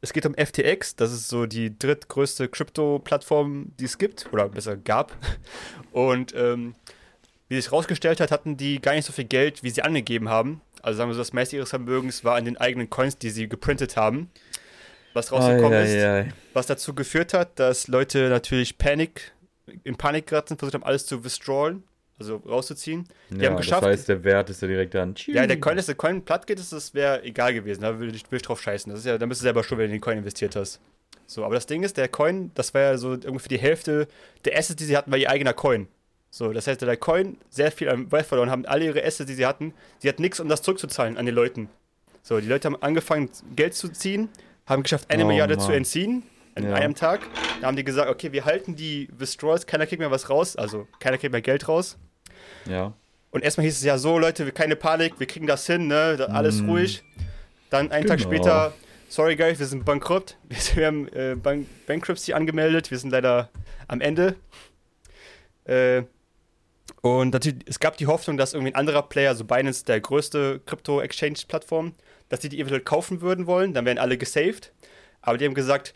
[0.00, 4.76] Es geht um FTX, das ist so die drittgrößte Krypto-Plattform, die es gibt, oder besser
[4.76, 5.12] gab.
[5.92, 6.74] Und ähm,
[7.48, 10.60] wie sich herausgestellt hat, hatten die gar nicht so viel Geld, wie sie angegeben haben.
[10.82, 13.48] Also sagen wir so, das meiste ihres Vermögens war an den eigenen Coins, die sie
[13.48, 14.30] geprintet haben.
[15.14, 16.32] Was rausgekommen Ei, ist, ei, ei.
[16.52, 19.32] was dazu geführt hat, dass Leute natürlich Panik,
[19.82, 21.82] in Panik geraten versucht haben, alles zu withdrawen,
[22.20, 23.08] also rauszuziehen.
[23.30, 25.14] Die ja, haben geschafft- Das heißt, der Wert ist ja direkt dann.
[25.26, 27.80] Ja, der Coin, dass der Coin platt geht, ist, das wäre egal gewesen.
[27.80, 28.90] Da würde ich, drauf scheißen.
[28.90, 30.80] Das ist ja, da bist du selber schuld, wenn du in den Coin investiert hast.
[31.26, 34.08] So, aber das Ding ist, der Coin, das war ja so irgendwie für die Hälfte
[34.44, 35.88] der Assets, die sie hatten, war ihr eigener Coin.
[36.30, 39.34] So, das heißt, der Coin sehr viel an Wert verloren, haben alle ihre Assets, die
[39.34, 39.72] sie hatten.
[39.98, 41.68] Sie hatten nichts, um das zurückzuzahlen an die Leuten.
[42.22, 44.28] So, die Leute haben angefangen, Geld zu ziehen,
[44.66, 45.64] haben geschafft, eine Oh, Milliarde Mann.
[45.66, 46.22] zu entziehen
[46.54, 46.74] an Ja.
[46.74, 47.20] einem Tag.
[47.60, 50.86] Da haben die gesagt, okay, wir halten die Withdrawals, keiner kriegt mehr was raus, also
[51.00, 51.96] keiner kriegt mehr Geld raus.
[52.66, 52.92] Ja.
[53.30, 56.26] Und erstmal hieß es ja so, Leute, keine Panik, wir kriegen das hin, ne?
[56.30, 56.68] Alles Mm.
[56.70, 57.02] ruhig.
[57.70, 58.28] Dann einen Tag Genau.
[58.30, 58.74] später,
[59.08, 60.36] sorry guys, wir sind bankrott.
[60.74, 63.48] Wir haben äh, Bank Bankruptcy angemeldet, wir sind leider
[63.86, 64.36] am Ende.
[65.64, 66.02] Äh,
[67.02, 70.60] und natürlich, es gab die Hoffnung, dass irgendwie ein anderer Player, so Binance, der größte
[70.66, 71.94] Crypto-Exchange-Plattform,
[72.28, 74.72] dass die die eventuell kaufen würden wollen, dann wären alle gesaved.
[75.22, 75.92] Aber die haben gesagt,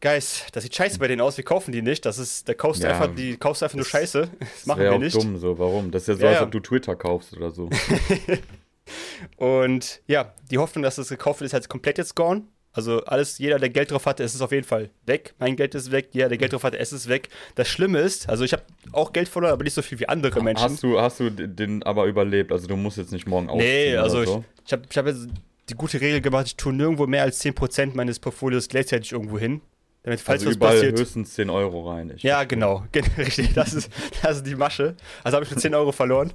[0.00, 2.04] Guys, das sieht scheiße bei denen aus, wir kaufen die nicht.
[2.04, 4.28] Das ist, da kaufst du Ja, einfach, die kaufst einfach nur das- Scheiße.
[4.38, 5.16] Das Das machen wir nicht.
[5.16, 5.58] dumm, so.
[5.58, 5.90] Warum?
[5.90, 7.70] Das ist ja so, Ja, als ob du Twitter kaufst oder so.
[9.36, 12.42] Und ja, die Hoffnung, dass es gekauft wird, ist halt komplett jetzt gone.
[12.74, 15.32] Also alles, jeder, der Geld drauf hatte, es ist auf jeden Fall weg.
[15.38, 17.28] Mein Geld ist weg, jeder, der Geld drauf hatte, es ist weg.
[17.54, 20.42] Das Schlimme ist, also ich habe auch Geld verloren, aber nicht so viel wie andere
[20.42, 20.64] Menschen.
[20.64, 22.50] Hast du, hast du den aber überlebt?
[22.50, 24.44] Also du musst jetzt nicht morgen ausziehen nee, oder also so.
[24.58, 25.28] ich, ich habe ich hab jetzt
[25.68, 29.60] die gute Regel gemacht, ich tue nirgendwo mehr als 10% meines Portfolios gleichzeitig irgendwo hin.
[30.02, 30.98] Damit, falls also was überall passiert.
[30.98, 32.12] höchstens 10 Euro rein.
[32.18, 32.84] Ja, genau.
[32.92, 33.90] Gen- Richtig, das ist,
[34.22, 34.96] das ist die Masche.
[35.22, 36.32] Also habe ich nur 10 Euro verloren.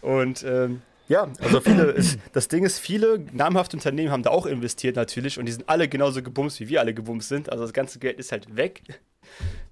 [0.00, 4.46] Und ähm, ja, also viele, ist, das Ding ist, viele namhafte Unternehmen haben da auch
[4.46, 7.50] investiert natürlich und die sind alle genauso gebumst, wie wir alle gebumst sind.
[7.50, 8.82] Also das ganze Geld ist halt weg.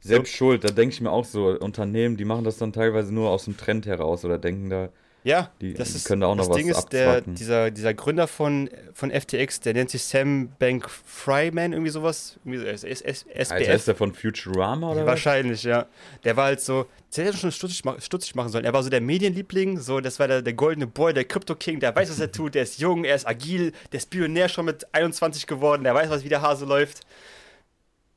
[0.01, 3.31] Selbst schuld, da denke ich mir auch so, Unternehmen, die machen das dann teilweise nur
[3.31, 4.89] aus dem Trend heraus oder denken da,
[5.23, 7.93] Ja, Die- das ist, können da auch noch das was Ding ist, der, dieser, dieser
[7.93, 12.39] Gründer von, von FTX, der nennt sich Sam Bank Fryman, irgendwie sowas.
[12.45, 13.75] Irgendwie so, S- S- S- Alter, SBF.
[13.77, 15.07] ist der von Futurama oder was?
[15.09, 15.85] Wahrscheinlich, ja.
[16.25, 18.65] Der war halt so, der hätte schon stutzig, stutzig machen sollen.
[18.65, 21.81] Er war so der Medienliebling, so, das war der, der goldene Boy, der Crypto King,
[21.81, 24.65] der weiß, was er tut, der ist jung, er ist agil, der ist Pionär schon
[24.65, 27.01] mit 21 geworden, der weiß, was wie der Hase läuft.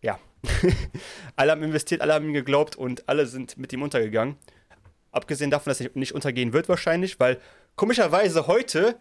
[0.02, 0.20] Ja.
[1.36, 4.36] alle haben investiert, alle haben ihm geglaubt und alle sind mit ihm untergegangen.
[5.14, 7.38] Abgesehen davon, dass er nicht untergehen wird wahrscheinlich, weil
[7.78, 8.96] komischerweise heute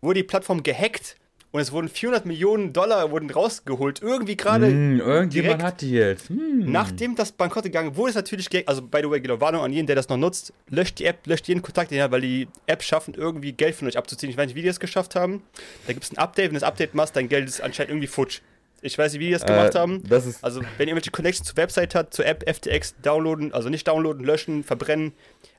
[0.00, 1.16] wurde die Plattform gehackt
[1.52, 4.02] und es wurden 400 Millionen Dollar wurden rausgeholt.
[4.02, 6.28] Irgendwie gerade Hm, irgendjemand hat die jetzt.
[6.28, 6.70] Hm.
[6.70, 9.72] Nachdem das bankrott gegangen wurde, ist natürlich, ge- also by the way, genau, Warnung an
[9.72, 12.20] jeden, der das noch nutzt, löscht die App, löscht jeden Kontakt, den ihr habt, weil
[12.20, 14.28] die App schaffen, irgendwie Geld von euch abzuziehen.
[14.30, 15.42] Ich weiß nicht, wie die das geschafft haben.
[15.86, 18.08] Da gibt es ein Update, wenn du das Update machst, dein Geld ist anscheinend irgendwie
[18.08, 18.40] futsch.
[18.86, 20.02] Ich weiß nicht, wie die das gemacht äh, haben.
[20.08, 23.68] Das ist, Also, wenn ihr irgendwelche Connections zur Website hat, zur App FTX, downloaden, also
[23.68, 25.12] nicht downloaden, löschen, verbrennen,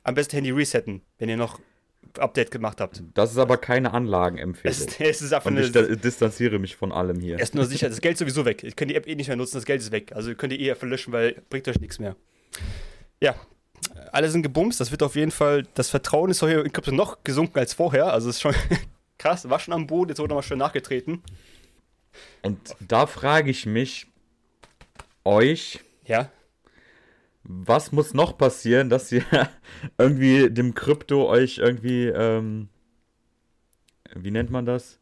[0.04, 1.02] am besten Handy resetten.
[1.18, 1.60] Wenn ihr noch
[2.18, 3.02] Update gemacht habt.
[3.14, 4.76] Das ist aber keine Anlagenempfehlung.
[4.76, 7.38] Es, es ist einfach Und eine, ich da- distanziere mich von allem hier.
[7.38, 8.64] erst nur sicher, das Geld ist sowieso weg.
[8.64, 10.12] Ich kann die App eh nicht mehr nutzen, das Geld ist weg.
[10.14, 12.16] Also könnt ihr eh einfach löschen, weil bringt euch nichts mehr.
[13.20, 13.34] Ja,
[14.10, 14.80] alle sind gebumst.
[14.80, 18.12] Das wird auf jeden Fall, das Vertrauen ist hier in Krypto noch gesunken als vorher.
[18.12, 18.54] Also es ist schon
[19.18, 21.22] krass, war schon am Boden, jetzt wurde nochmal schön nachgetreten.
[22.42, 24.06] Und da frage ich mich,
[25.24, 26.30] euch, Ja,
[27.48, 29.24] was muss noch passieren, dass ihr
[29.98, 32.68] irgendwie dem Krypto euch irgendwie, ähm,
[34.14, 34.97] wie nennt man das?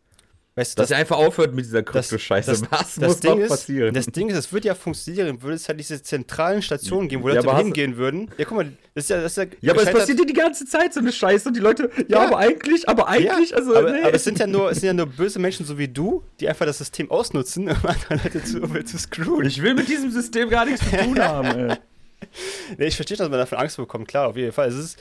[0.57, 2.51] Weißt du, Dass ihr einfach aufhört mit dieser das- Krypto-Scheiße.
[2.51, 3.95] das- Was das muss Ding ist, passieren?
[3.95, 7.29] Das Ding ist, es würde ja funktionieren, würde es halt diese zentralen Stationen geben, wo
[7.29, 8.31] Ja, Leute hast- hingehen würden.
[8.39, 10.33] Ja, guck mal, das ist ja, das ist ja, ja, aber es passiert ja die
[10.33, 12.27] ganze Zeit so eine Scheiße und die Leute, ja, Ja.
[12.27, 14.01] aber eigentlich, aber eigentlich, ja, also, aber, nee.
[14.03, 16.49] aber es sind ja nur, es sind ja nur böse Menschen so wie du, die
[16.49, 19.45] einfach das System ausnutzen, um andere Leute zu, zu screwen.
[19.47, 21.77] ich will mit diesem System gar nichts zu tun haben, ey.
[22.79, 24.69] Nee, ich verstehe, dass man davon Angst bekommt, klar, auf jeden Fall.
[24.69, 24.99] Es ist,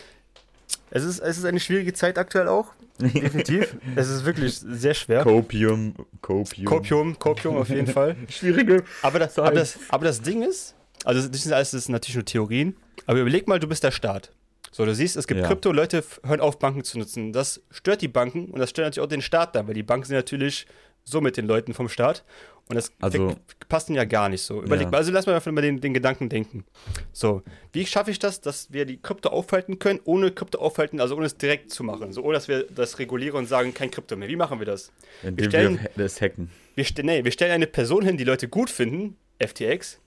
[0.91, 2.73] es ist, es ist eine schwierige Zeit aktuell auch.
[2.99, 3.75] Definitiv.
[3.95, 5.23] es ist wirklich sehr schwer.
[5.23, 6.65] Copium, Copium.
[6.65, 8.15] Kopium, Kopium auf jeden Fall.
[8.29, 8.83] Schwierige.
[9.01, 12.77] Aber das, aber, das, aber das Ding ist, also das sind alles natürlich nur Theorien,
[13.05, 14.31] aber überleg mal, du bist der Staat.
[14.71, 15.47] So, du siehst, es gibt Ja.
[15.47, 17.31] Krypto, Leute hören auf, Banken zu nutzen.
[17.31, 20.05] Das stört die Banken und das stört natürlich auch den Staat dann, weil die Banken
[20.07, 20.65] sind natürlich
[21.05, 22.25] so mit den Leuten vom Staat
[22.69, 23.35] und das Also-
[23.69, 24.61] passt ja gar nicht so.
[24.61, 24.91] Überleg Ja.
[24.91, 26.65] mal, also lass mal einfach mal den, den Gedanken denken.
[27.13, 31.15] So, wie schaffe ich das, dass wir die Krypto aufhalten können, ohne Krypto aufhalten, also
[31.15, 34.15] ohne es direkt zu machen, so ohne dass wir das regulieren und sagen, kein Krypto
[34.15, 34.27] mehr.
[34.27, 34.91] Wie machen wir das?
[35.23, 36.49] Indem stellen- wir das hacken.
[36.75, 39.99] Wir, nee, wir stellen eine Person hin, die Leute gut finden, FTX,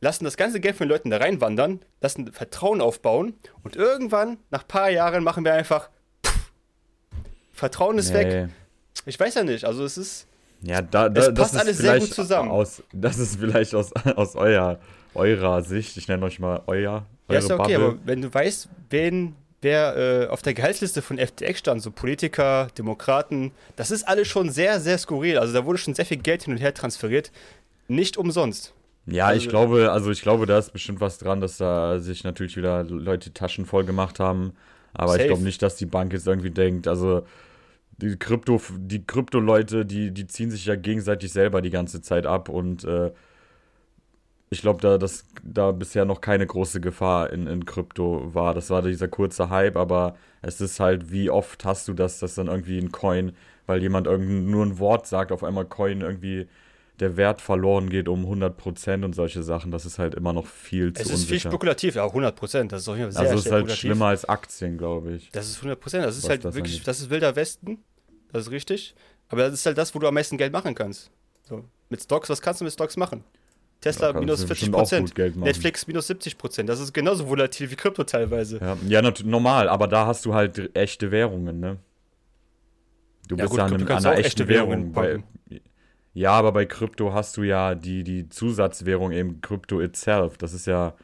[0.00, 4.62] lassen das ganze Geld von den Leuten da reinwandern, lassen Vertrauen aufbauen und irgendwann, nach
[4.62, 5.90] ein paar Jahren, machen wir einfach
[6.26, 6.50] pff,
[7.52, 8.26] Vertrauen ist weg.
[8.48, 8.52] Nee.
[9.06, 10.26] Ich weiß ja nicht, also es ist,
[10.62, 12.50] Ja, da, da Es das passt ist alles sehr gut zusammen.
[12.50, 14.78] Aus, das ist vielleicht aus, aus eurer,
[15.14, 17.86] eurer Sicht, ich nenne euch mal euer, ja, ist ja okay, Bubble.
[17.88, 22.68] aber wenn du weißt, wen, wer äh, auf der Gehaltsliste von FTX stand, so Politiker,
[22.76, 25.38] Demokraten, das ist alles schon sehr, sehr skurril.
[25.38, 27.30] Also da wurde schon sehr viel Geld hin und her transferiert.
[27.88, 28.72] Nicht umsonst.
[29.06, 32.22] Ja, ich Also- glaube, also ich glaube, da ist bestimmt was dran, dass da sich
[32.24, 34.52] natürlich wieder Leute Taschen voll gemacht haben.
[34.92, 35.22] Aber Safe.
[35.22, 37.22] ich glaube nicht, dass die Bank jetzt irgendwie denkt, also
[38.00, 42.48] die Krypto, die Krypto-Leute, die, die ziehen sich ja gegenseitig selber die ganze Zeit ab
[42.48, 43.12] und äh,
[44.52, 48.52] ich glaube, da, dass da bisher noch keine große Gefahr in, in Krypto war.
[48.52, 52.34] Das war dieser kurze Hype, aber es ist halt, wie oft hast du das, dass
[52.34, 53.32] dann irgendwie ein Coin,
[53.66, 56.48] weil jemand irgend nur ein Wort sagt, auf einmal Coin irgendwie
[56.98, 59.70] der Wert verloren geht um 100% und solche Sachen.
[59.70, 61.50] Das ist halt immer noch viel zu Es ist viel unsicher.
[61.50, 62.72] spekulativ, ja, 100 Prozent.
[62.72, 65.30] Das ist auf jeden Fall sehr, also es ist halt schlimmer als Aktien, glaube ich.
[65.30, 66.04] Das ist 100 Prozent.
[66.04, 66.88] Das ist halt das wirklich, angeht.
[66.88, 67.78] das ist wilder Westen.
[68.32, 68.94] Das ist richtig.
[69.28, 71.10] Aber das ist halt das, wo du am meisten Geld machen kannst.
[71.48, 71.64] So.
[71.88, 73.24] Mit Stocks, was kannst du mit Stocks machen?
[73.80, 75.14] Tesla minus du 40 bestimmt auch Prozent.
[75.14, 75.36] gut.
[75.36, 76.68] Netflix minus 70 Prozent.
[76.68, 78.58] Das ist genauso volatil wie Krypto teilweise.
[78.60, 81.78] Ja, ja normal, aber da hast du halt echte Währungen, ne?
[83.26, 85.24] Du Ja, bist gut, ja an, Krypto einem, an einer echten echte Währungen Währung.
[85.48, 85.58] Bei,
[86.12, 90.36] ja, aber bei Krypto hast du ja die, die Zusatzwährung eben Krypto itself.
[90.36, 90.94] Das ist ja.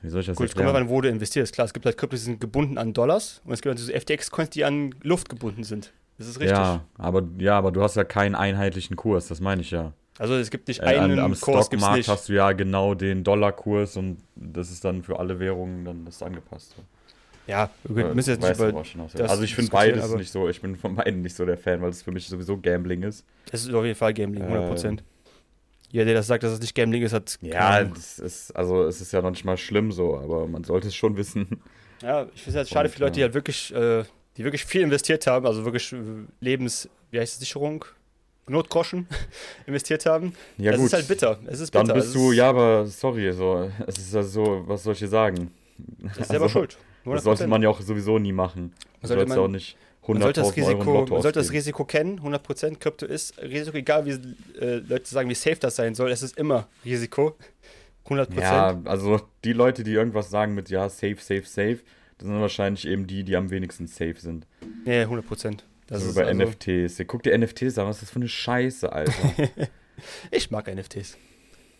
[0.00, 0.84] Wie soll ich das Gut, es kommt erklären?
[0.84, 1.52] an, wo du investierst.
[1.52, 3.92] Klar, es gibt halt Kryptos, die sind gebunden an Dollars und es gibt halt diese
[3.92, 5.92] FTX-Coins, die an Luft gebunden sind.
[6.18, 6.56] Das ist richtig.
[6.56, 9.92] Ja, aber, ja, aber du hast ja keinen einheitlichen Kurs, das meine ich ja.
[10.18, 12.94] Also es gibt nicht Äh, einen an, am Kurs, gibt's Stockmarkt hast du ja genau
[12.94, 16.74] den Dollarkurs und das ist dann für alle Währungen dann das angepasst.
[17.46, 18.84] Ja, wir Äh, müssen jetzt nicht über,
[19.16, 21.80] das also ich finde beides nicht so, ich bin von beiden nicht so der Fan,
[21.80, 23.24] weil es für mich sowieso Gambling ist.
[23.52, 24.84] Es ist auf jeden Fall Gambling, 100%.
[24.86, 24.98] Ähm.
[25.90, 27.38] Jeder, der das sagt, dass es nicht Gambling ist, hat.
[27.40, 30.88] Ja, das ist, also es ist ja noch nicht mal schlimm so, aber man sollte
[30.88, 31.60] es schon wissen.
[32.02, 33.24] Ja, ich finde es halt schade für Leute, die ja.
[33.26, 34.04] halt wirklich, äh,
[34.38, 35.96] die wirklich viel investiert haben, also wirklich äh,
[36.40, 37.84] Lebens, wie heißt es, Sicherung,
[38.46, 39.06] Notgroschen
[39.66, 40.32] investiert haben.
[40.56, 41.38] Ja das gut, ist halt bitter.
[41.46, 41.94] Es ist dann bitter.
[41.94, 45.08] bist es du, ja, aber sorry, so, es ist ja so, was soll ich dir
[45.08, 45.50] sagen?
[45.98, 46.78] Das ist selber Also, schuld.
[47.04, 47.46] Das sollte 100%.
[47.48, 48.72] man ja auch sowieso nie machen.
[49.00, 51.52] Du Sollte man- auch nicht Man sollte das 100.000 Euro in Risiko, man sollte das.
[51.52, 52.78] Risiko kennen, 100%.
[52.78, 54.10] Krypto ist Risiko, egal wie
[54.60, 56.10] äh, Leute sagen, wie safe das sein soll.
[56.10, 57.36] Es ist immer Risiko.
[58.06, 58.40] 100%.
[58.40, 61.78] Ja, also die Leute, die irgendwas sagen mit ja, safe, safe, safe,
[62.18, 64.46] das sind wahrscheinlich eben die, die am wenigsten safe sind.
[64.84, 65.60] Nee, 100%.
[65.86, 67.02] Das so ist bei also, NFTs.
[67.06, 69.12] Guck dir NFTs an, was ist das für eine Scheiße, Alter.
[70.30, 71.18] Ich mag NFTs.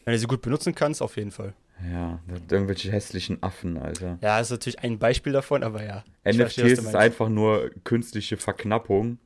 [0.04, 1.54] Wenn du sie gut benutzen kannst, auf jeden Fall.
[1.88, 2.18] ja,
[2.50, 4.18] irgendwelche hässlichen Affen, Alter.
[4.20, 6.02] Ja, das ist natürlich ein Beispiel davon, aber ja.
[6.24, 9.18] Verstehe, NFTs du ist einfach nur künstliche Verknappung.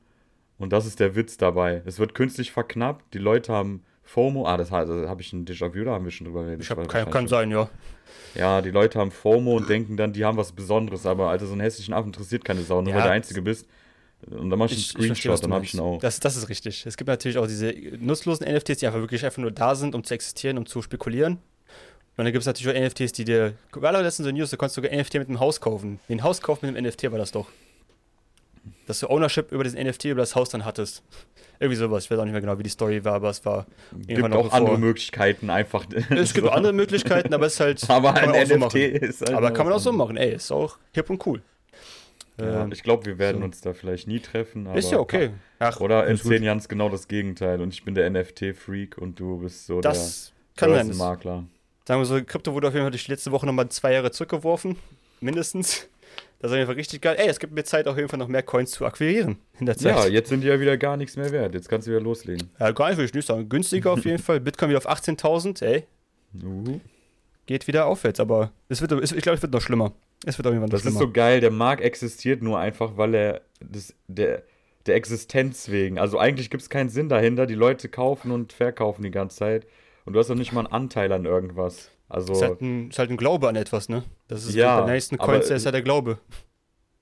[0.59, 1.83] Und das ist der Witz dabei.
[1.87, 4.47] Es wird künstlich verknappt, die Leute haben FOMO.
[4.47, 6.62] Ah, das, das habe ich ein Déjà-vu, da haben wir schon drüber geredet.
[6.62, 7.69] Ich hab, kann, kann sein, ja.
[8.35, 11.07] Ja, die Leute haben FOMO und denken dann, die haben was Besonderes.
[11.07, 13.43] Aber Alter, so einen hässlichen Affen interessiert keine Sau, nur Ja, weil du der Einzige
[13.43, 13.67] bist.
[14.31, 15.81] Und dann machst du einen Ich, ich verstehe, was Screenshot, du dann hab ich ihn
[15.81, 15.99] auch.
[16.01, 16.87] Das, das ist richtig.
[16.87, 20.05] Es gibt natürlich auch diese nutzlosen NFTs, die einfach wirklich einfach nur da sind, um
[20.05, 21.38] zu existieren, um zu spekulieren.
[22.17, 23.55] Und dann gibt es natürlich auch NFTs, die dir.
[23.73, 25.99] Doch letztens so News, da konntest du sogar NFT mit einem Haus kaufen.
[26.09, 27.47] Den Hauskauf mit einem NFT war das doch.
[28.87, 31.03] Dass du Ownership über diesen NFT, über das Haus dann hattest.
[31.59, 32.05] Irgendwie sowas.
[32.05, 33.66] Ich weiß auch nicht mehr genau, wie die Story war, aber es war.
[34.07, 35.87] Gibt auch andere Möglichkeiten, einfach.
[36.11, 36.53] Es gibt so.
[36.53, 37.85] andere Möglichkeiten, aber es ist halt.
[37.90, 40.16] Aber ein NFT so ist halt Aber kann man auch so machen.
[40.16, 41.42] Ey, ist auch hip und cool.
[42.38, 43.44] Ja, ähm, ich glaube, wir werden so.
[43.44, 44.66] uns da vielleicht nie treffen.
[44.75, 45.31] ist ja okay.
[45.59, 49.20] Ach, Oder in zehn Jahren ist genau das Gegenteil und ich bin der NFT-Freak und
[49.20, 51.44] du bist so das der Börsenmakler.
[51.87, 54.77] Sagen wir so, Krypto wurde auf jeden Fall die letzte Woche nochmal zwei Jahre zurückgeworfen.
[55.20, 55.88] Mindestens.
[56.43, 57.15] Das ist auf jeden Fall richtig geil.
[57.21, 59.77] Ey, es gibt mir Zeit, auf jeden Fall noch mehr Coins zu akquirieren in der
[59.77, 59.97] Zeit.
[59.97, 61.55] Ja, jetzt sind die ja wieder gar nichts mehr wert.
[61.55, 62.51] Jetzt kannst du wieder loslegen.
[62.59, 63.49] Ja, gar nicht, würde ich nicht sagen.
[63.49, 64.41] Günstiger auf jeden Fall.
[64.41, 65.85] Bitcoin wieder auf 18.000, ey.
[66.43, 66.81] Uh.
[67.47, 69.93] Geht wieder aufwärts, aber es wird, ich glaube, es wird noch schlimmer.
[70.27, 70.99] Es wird auf jeden Fall noch das schlimmer.
[70.99, 71.41] Das ist so geil.
[71.41, 74.43] Der Markt existiert nur einfach, weil er das, der,
[74.87, 76.01] der Existenz wegen.
[76.01, 77.47] Also eigentlich gibt es keinen Sinn dahinter.
[77.47, 79.67] Die Leute kaufen und verkaufen die ganze Zeit.
[80.07, 81.93] Und du hast doch nicht mal einen Anteil an irgendwas.
[82.09, 84.03] Also, ist, halt ein, ist halt ein Glaube an etwas, ne?
[84.33, 86.18] Das ist ja, bei nächsten Coins, der ist ja der Glaube.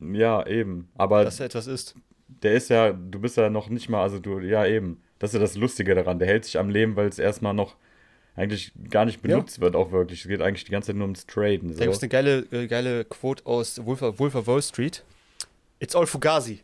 [0.01, 0.89] Ja, eben.
[0.97, 1.95] Aber dass er etwas ist.
[2.27, 5.01] Der ist ja, du bist ja noch nicht mal, also du, ja eben.
[5.21, 6.19] Das ist ja das Lustige daran.
[6.19, 7.77] Der hält sich am Leben, weil es erstmal noch
[8.35, 9.63] eigentlich gar nicht benutzt ja.
[9.63, 10.23] wird, auch wirklich.
[10.23, 11.73] Es geht eigentlich die ganze Zeit nur ums Traden.
[11.73, 11.79] So.
[11.79, 15.05] Da gibt es eine geile, äh, geile Quote aus Wolf, Wolf of Wall Street.
[15.79, 16.63] It's all Fugazi.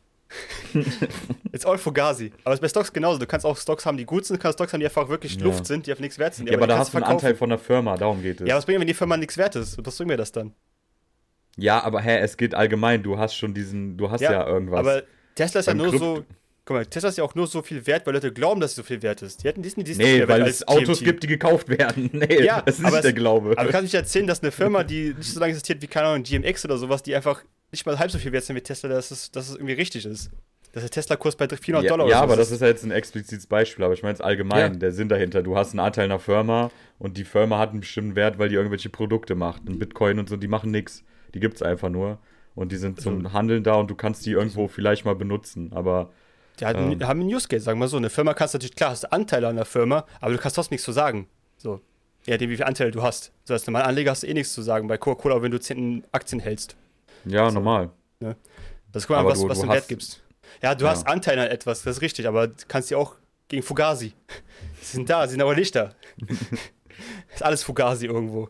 [1.53, 2.33] It's all Fugazi.
[2.45, 3.19] Aber es ist bei Stocks genauso.
[3.19, 5.37] Du kannst auch Stocks haben, die gut sind, du kannst Stocks haben, die einfach wirklich
[5.37, 5.45] ja.
[5.45, 6.49] Luft sind, die einfach nichts wert sind.
[6.49, 8.49] Ja, aber, aber da hast du einen Anteil von der Firma, darum geht es.
[8.49, 9.79] Ja, was bringt, wenn die Firma nichts wert ist?
[9.85, 10.53] Was bringt mir das dann?
[11.57, 13.03] Ja, aber hä, es geht allgemein.
[13.03, 14.79] Du hast schon diesen, du hast ja, ja irgendwas.
[14.79, 15.03] Aber
[15.35, 16.25] Tesla ist ja nur Krypt so.
[16.67, 18.77] Guck mal, Tesla ist ja auch nur so viel wert, weil Leute glauben, dass es
[18.77, 19.43] so viel wert ist.
[19.43, 22.11] Die hätten diesen, diesen Nee, weil es Autos gibt, die gekauft werden.
[22.13, 23.53] Nee, ja, das ist nicht der Glaube.
[23.53, 26.09] Aber du kannst nicht erzählen, dass eine Firma, die nicht so lange existiert wie, keine
[26.09, 28.89] Ahnung, GMX oder sowas, die einfach nicht mal halb so viel wert sind wie Tesla,
[28.89, 30.31] dass es, dass es irgendwie richtig ist
[30.77, 33.47] dass der Tesla-Kurs bei 400 ja, Dollar Ja, aber das ist ja jetzt ein explizites
[33.47, 34.79] Beispiel, aber ich meine jetzt allgemein, ja.
[34.79, 35.43] der Sinn dahinter.
[35.43, 38.57] Du hast einen Anteil einer Firma und die Firma hat einen bestimmten Wert, weil die
[38.57, 39.67] irgendwelche Produkte macht.
[39.67, 41.03] Ein Bitcoin und so, die machen nichts.
[41.33, 42.19] Die gibt es einfach nur.
[42.55, 45.73] Und die sind zum also, Handeln da und du kannst die irgendwo vielleicht mal benutzen,
[45.75, 46.11] aber.
[46.61, 47.97] Die haben, ähm, haben einen Use Case, sagen wir so.
[47.97, 50.75] Eine Firma kannst natürlich, klar, hast du Anteile an der Firma, aber du kannst trotzdem
[50.75, 51.27] nichts zu sagen.
[51.57, 51.81] So.
[52.27, 53.33] Ja, dem, wie viele Anteile du hast.
[53.45, 56.05] So, als normaler Anleger hast du eh nichts zu sagen bei Coca-Cola, wenn du 10
[56.13, 56.77] Aktien hältst.
[57.27, 57.55] Ja, so.
[57.55, 57.91] normal.
[58.21, 58.37] Ne?
[58.93, 60.23] Das ist guck mal, was, du, was du Wert gibst.
[60.63, 60.91] Ja, du ja.
[60.91, 63.17] hast Anteil an etwas, das ist richtig, aber du kannst die auch
[63.49, 64.15] gegen Fugazi.
[64.81, 65.97] Sie sind da, sie sind aber nicht da.
[67.35, 68.49] ist alles Fugazi irgendwo.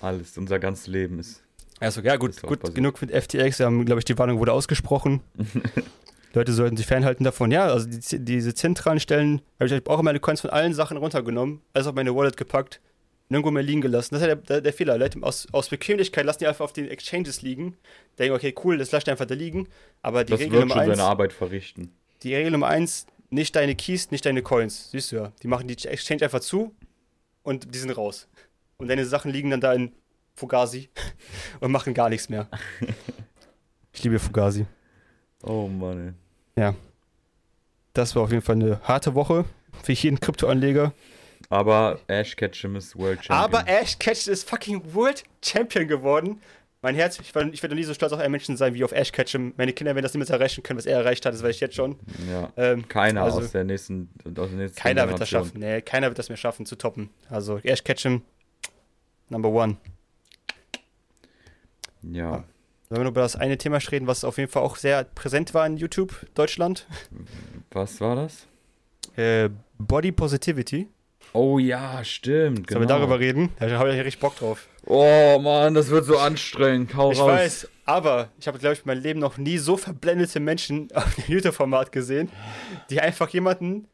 [0.00, 1.42] Alles, unser ganzes Leben ist.
[1.80, 3.58] Also, ja, gut, gut genug mit FTX.
[3.58, 5.20] Wir haben, glaube ich, die Warnung wurde ausgesprochen.
[6.32, 7.50] Leute sollten sich fernhalten davon.
[7.50, 11.60] Ja, also die, diese zentralen Stellen habe ich auch meine Coins von allen Sachen runtergenommen,
[11.72, 12.80] alles auf meine Wallet gepackt,
[13.34, 14.14] nirgendwo mehr liegen gelassen.
[14.14, 14.96] Das ist ja der, der, der Fehler.
[14.96, 17.76] Leute, aus, aus Bequemlichkeit lassen die einfach auf den Exchanges liegen.
[18.18, 19.68] Denken, okay, cool, das lasst einfach da liegen.
[20.02, 20.96] Aber die das Regel Nummer eins.
[20.96, 21.92] seine Arbeit verrichten.
[22.22, 24.90] Die Regel Nummer eins, nicht deine Keys, nicht deine Coins.
[24.92, 25.32] Siehst du ja.
[25.42, 26.74] Die machen die Exchange einfach zu
[27.42, 28.28] und die sind raus.
[28.76, 29.92] Und deine Sachen liegen dann da in
[30.34, 30.88] Fugazi
[31.60, 32.48] und machen gar nichts mehr.
[33.92, 34.66] ich liebe Fugazi.
[35.42, 36.14] Oh Mann.
[36.56, 36.74] Ja.
[37.92, 39.44] Das war auf jeden Fall eine harte Woche
[39.82, 40.92] für jeden Kryptoanleger.
[41.48, 43.38] Aber Ash Ketchum ist World Champion.
[43.38, 46.40] Aber Ash Ketchum ist fucking World Champion geworden.
[46.82, 49.10] Mein Herz, ich, ich werde nie so stolz auf einen Menschen sein wie auf Ash
[49.10, 49.54] Ketchum.
[49.56, 51.74] Meine Kinder werden das niemals erreichen können, was er erreicht hat, das weiß ich jetzt
[51.76, 51.98] schon.
[52.30, 52.52] Ja.
[52.58, 55.60] Ähm, keiner also, aus der nächsten, aus der nächsten Keiner wird das schaffen.
[55.60, 57.08] Nee, keiner wird das mehr schaffen zu toppen.
[57.30, 58.22] Also Ash Ketchum,
[59.30, 59.78] Number One.
[62.02, 62.44] Ja.
[62.88, 65.54] Sollen wir nur über das eine Thema reden, was auf jeden Fall auch sehr präsent
[65.54, 66.86] war in YouTube Deutschland?
[67.70, 68.46] Was war das?
[69.16, 70.88] Äh, Body Positivity.
[71.36, 72.70] Oh ja, stimmt.
[72.70, 73.00] Sollen wir genau.
[73.00, 73.50] darüber reden?
[73.58, 74.68] Da habe ich ja richtig Bock drauf.
[74.86, 76.94] Oh Mann, das wird so anstrengend.
[76.94, 77.28] Hau ich raus.
[77.28, 81.24] weiß, aber ich habe, glaube ich, mein Leben noch nie so verblendete Menschen auf dem
[81.26, 82.30] YouTube-Format gesehen,
[82.88, 83.88] die einfach jemanden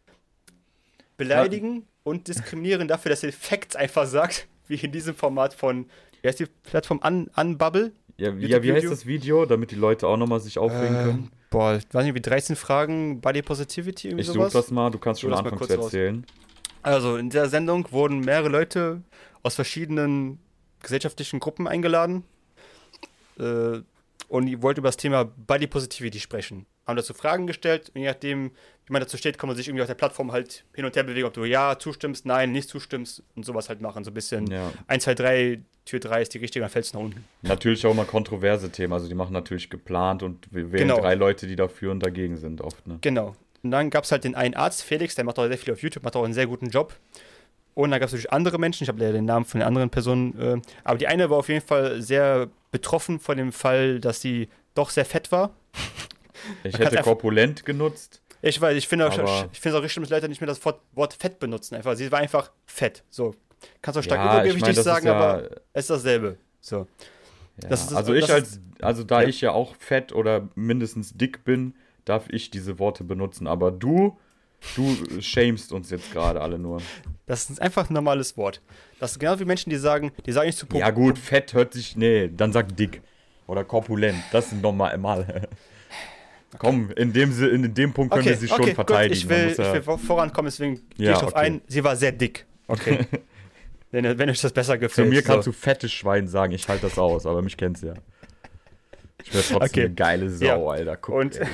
[1.17, 1.83] beleidigen ja.
[2.05, 5.87] und diskriminieren dafür, dass er Facts einfach sagt, wie in diesem Format von,
[6.21, 7.01] wie heißt die Plattform?
[7.03, 7.93] Un Unbubble?
[8.19, 11.31] Ja, ja wie heißt das Video, damit die Leute auch nochmal sich aufregen äh, können?
[11.49, 14.21] Boah, ich weiß nicht, wie 13 Fragen Body Positivity irgendwie?
[14.21, 16.17] Ich suche das mal, du kannst schon anfangen zu erzählen.
[16.17, 16.50] Raus.
[16.83, 19.03] Also in der Sendung wurden mehrere Leute
[19.43, 20.39] aus verschiedenen
[20.83, 22.25] gesellschaftlichen Gruppen eingeladen
[23.39, 23.81] äh,
[24.29, 26.67] und die wollten über das Thema Body Positivity sprechen.
[26.87, 28.51] Haben dazu Fragen gestellt und je nachdem,
[28.87, 31.03] wie man dazu steht, kann man sich irgendwie auf der Plattform halt hin und her
[31.03, 34.05] bewegen, ob du ja zustimmst, nein, nicht zustimmst und sowas halt machen.
[34.05, 34.73] So ein bisschen ja.
[34.87, 37.25] 1, 2, 3, Tür 3 ist die richtige, dann fällst du nach unten.
[37.43, 41.01] Natürlich auch immer kontroverse Themen, also die machen natürlich geplant und wir wählen genau.
[41.01, 42.87] drei Leute, die dafür und dagegen sind oft.
[42.87, 42.99] Ne?
[43.01, 43.37] Genau.
[43.63, 45.83] Und dann gab es halt den einen Arzt, Felix, der macht auch sehr viel auf
[45.83, 46.95] YouTube, macht auch einen sehr guten Job.
[47.75, 49.91] Und dann gab es natürlich andere Menschen, ich habe leider den Namen von den anderen
[49.91, 54.21] Personen, äh, aber die eine war auf jeden Fall sehr betroffen von dem Fall, dass
[54.21, 55.51] sie doch sehr fett war.
[56.65, 58.23] Ich hätte korpulent genutzt.
[58.41, 61.13] Ich weiß, ich finde ich finde es auch richtig, dass Leute nicht mehr das Wort
[61.13, 61.75] fett benutzen.
[61.75, 63.05] Einfach, sie war einfach fett.
[63.11, 63.35] So.
[63.83, 66.39] Kannst du stark ja, übergewichtig ich mein, sagen, ja, aber es ist dasselbe.
[66.63, 66.87] So.
[67.63, 71.45] Ja, das ist, also ich als, also da ich ja auch fett oder mindestens dick
[71.45, 73.47] bin, darf ich diese Worte benutzen.
[73.47, 74.19] Aber du,
[74.77, 76.81] du shamest uns jetzt gerade alle nur.
[77.27, 78.61] Das ist einfach ein normales Wort.
[78.99, 81.73] Das ist genau wie Menschen, die sagen, die sagen nicht zu Ja gut, fett hört
[81.73, 83.03] sich, nee, dann sag dick.
[83.47, 85.49] Oder korpulent, das sind nochmal mal.
[86.59, 89.15] Komm, in dem, in dem Punkt können Okay, wir sie schon okay, verteidigen.
[89.15, 91.41] Gut, ich, will, ja- ich will vor- vorankommen, deswegen gehe Ja, ich drauf okay.
[91.47, 91.61] ein.
[91.69, 92.45] Sie war sehr dick.
[92.67, 93.07] Okay.
[93.93, 95.09] wenn, wenn euch das besser Zu gefällt.
[95.11, 95.53] mir kannst so.
[95.53, 97.95] du fettes Schwein sagen, ich halte das aus, aber mich kennst ja.
[99.23, 99.85] Ich bin trotzdem Okay.
[99.85, 100.57] eine geile Sau, Ja.
[100.57, 100.97] Alter.
[100.97, 101.47] Guck, Und ey.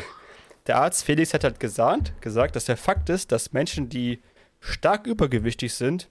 [0.66, 4.20] Der Arzt Felix hat halt gesagt, gesagt, dass der Fakt ist, dass Menschen, die
[4.60, 6.08] stark übergewichtig sind,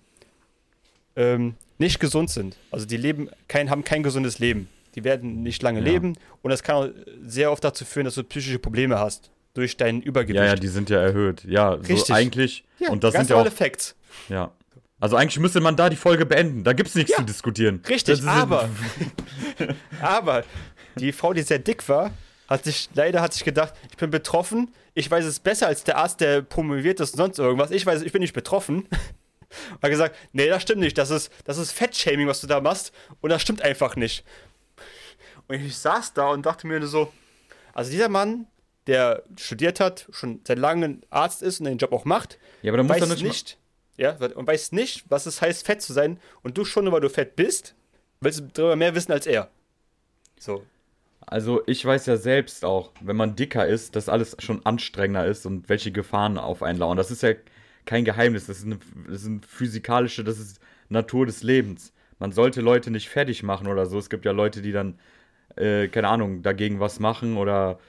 [1.16, 2.56] ähm, nicht gesund sind.
[2.72, 4.70] Also die leben kein, haben kein gesundes Leben.
[4.96, 5.86] Die werden nicht lange Ja.
[5.86, 6.90] leben und das kann auch
[7.26, 10.38] sehr oft dazu führen, dass du psychische Probleme hast durch dein Übergewicht.
[10.40, 11.44] Ja, ja, die sind ja erhöht.
[11.46, 12.16] Ja, so Richtig.
[12.16, 12.64] eigentlich.
[12.80, 13.52] Ja, und das ganz sind ja auch.
[13.52, 13.96] Facts.
[14.30, 14.52] Ja.
[15.00, 16.64] Also eigentlich müsste man da die Folge beenden.
[16.64, 17.18] Da gibt's nichts Ja.
[17.18, 17.82] zu diskutieren.
[17.88, 18.70] Richtig, aber,
[20.02, 20.44] aber
[20.98, 22.12] die Frau, die sehr dick war,
[22.48, 25.98] hat sich leider hat sich gedacht, ich bin betroffen, ich weiß es besser als der
[25.98, 27.72] Arzt, der promoviert ist und sonst irgendwas.
[27.72, 28.88] Ich weiß, ich bin nicht betroffen.
[29.82, 30.98] Hat gesagt, nee, das stimmt nicht.
[30.98, 32.92] Das ist, das ist Fettshaming, was du da machst.
[33.22, 34.24] Und das stimmt einfach nicht.
[35.48, 37.12] Und ich saß da und dachte mir so,
[37.74, 38.48] also dieser Mann,
[38.88, 42.78] der studiert hat, schon seit langem Arzt ist und den Job auch macht, Ja, aber
[42.78, 43.58] da muss weiß er nicht.
[43.98, 46.20] ja, und weiß nicht, was es heißt, fett zu sein.
[46.44, 47.76] Und du schon, weil du fett bist,
[48.22, 49.50] willst du darüber mehr wissen als er.
[50.40, 50.66] So.
[51.28, 55.46] Also ich weiß ja selbst auch, wenn man dicker ist, dass alles schon anstrengender ist
[55.46, 56.98] und welche Gefahren auf einen lauern.
[56.98, 57.34] Das ist ja
[57.86, 60.60] kein Geheimnis, das ist eine, das ist eine physikalische, das ist
[60.90, 61.94] Natur des Lebens.
[62.20, 63.98] Man sollte Leute nicht fertig machen oder so.
[63.98, 65.00] Es gibt ja Leute, die dann,
[65.56, 67.80] äh, keine Ahnung, dagegen was machen oder,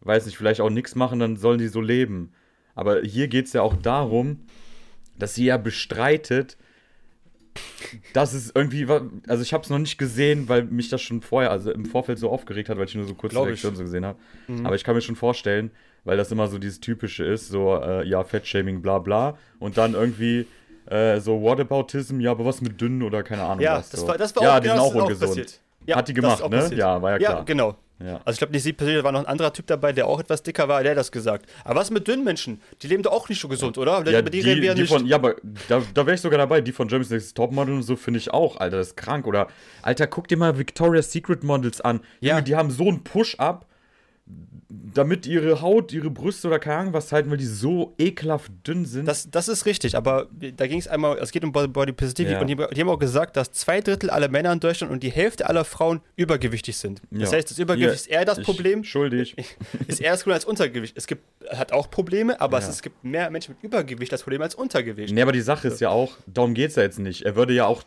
[0.00, 2.32] weiß nicht, vielleicht auch nichts machen, dann sollen die so leben.
[2.74, 4.40] Aber hier geht es ja auch darum,
[5.18, 6.56] dass sie ja bestreitet,
[8.12, 8.86] dass es irgendwie,
[9.28, 12.18] also ich habe es noch nicht gesehen, weil mich das schon vorher, also im Vorfeld
[12.18, 13.40] so aufgeregt hat, weil ich nur so kurze.
[13.44, 14.18] Reaktionen so gesehen habe.
[14.64, 15.70] Aber ich kann mir schon vorstellen,
[16.04, 19.38] weil das immer so dieses Typische ist, so, äh, ja, Fettshaming, bla bla.
[19.58, 20.46] Und dann irgendwie
[20.86, 23.90] äh, so Whataboutism, ja, aber was mit dünn oder keine Ahnung Ja, was.
[23.90, 24.08] das so.
[24.08, 25.60] war, das war ja, auch, die genau, sind das auch ist ungesund.
[25.86, 26.58] Ja, Hat die das ist gemacht, ne?
[26.58, 26.78] passiert.
[26.80, 27.44] Ja, war ja Ja, klar.
[27.44, 27.76] genau.
[28.00, 28.20] Ja.
[28.24, 30.18] Also ich glaube, nicht sie persönlich, da war noch ein anderer Typ dabei, der auch
[30.18, 31.46] etwas dicker war, der hat das gesagt.
[31.64, 32.60] Aber was mit dünnen Menschen?
[32.82, 34.04] Die leben doch auch nicht so gesund, oder?
[34.10, 34.92] Ja, die, reden wir ja die nicht.
[34.92, 35.36] von, ja, aber
[35.68, 36.60] da, da wäre ich sogar dabei.
[36.60, 39.26] Die von Jeremy's Next Topmodel und so finde ich auch, Alter, das ist krank.
[39.26, 39.48] Oder,
[39.82, 42.00] Alter, guck dir mal Victoria's Secret Models an.
[42.20, 42.40] Ja.
[42.40, 43.66] Die haben so einen Push-Up,
[44.68, 48.84] damit ihre Haut, ihre Brüste oder keine Ahnung was halten, weil die so ekelhaft dünn
[48.86, 49.06] sind.
[49.06, 52.40] Das, das ist richtig, aber da ging es einmal, es geht um Body Positivity Ja.
[52.40, 55.10] und die, die haben auch gesagt, dass zwei Drittel aller Männer in Deutschland und die
[55.10, 57.02] Hälfte aller Frauen übergewichtig sind.
[57.10, 57.36] Das Ja.
[57.38, 59.34] heißt, das Übergewicht Hier, ist eher das Problem, Schuldig.
[59.86, 60.96] ist eher das Problem als Untergewicht.
[60.96, 62.70] Es gibt, hat auch Probleme, aber es, Ja.
[62.70, 65.12] es gibt mehr Menschen mit Übergewicht als Probleme als Untergewicht.
[65.12, 67.22] Nee, aber die Sache ist ja auch, darum geht es ja jetzt nicht.
[67.22, 67.82] Er würde ja auch,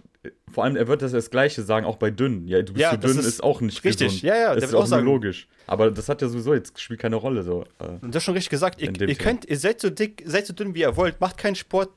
[0.52, 2.48] vor allem, er wird das, das Gleiche sagen, auch bei dünn.
[2.48, 4.08] Ja, du bist Ja, zu dünn, ist ist, auch nicht richtig.
[4.08, 4.22] gesund.
[4.24, 5.48] Ja, ja, das ist auch auch logisch.
[5.68, 7.66] Aber das hat ja sowieso jetzt spielt keine Rolle so.
[7.80, 8.82] Äh, Und das schon richtig gesagt.
[8.82, 11.56] Ihr, ihr könnt, ihr seid so dick, seid so dünn, wie ihr wollt, macht keinen
[11.56, 11.90] Sport,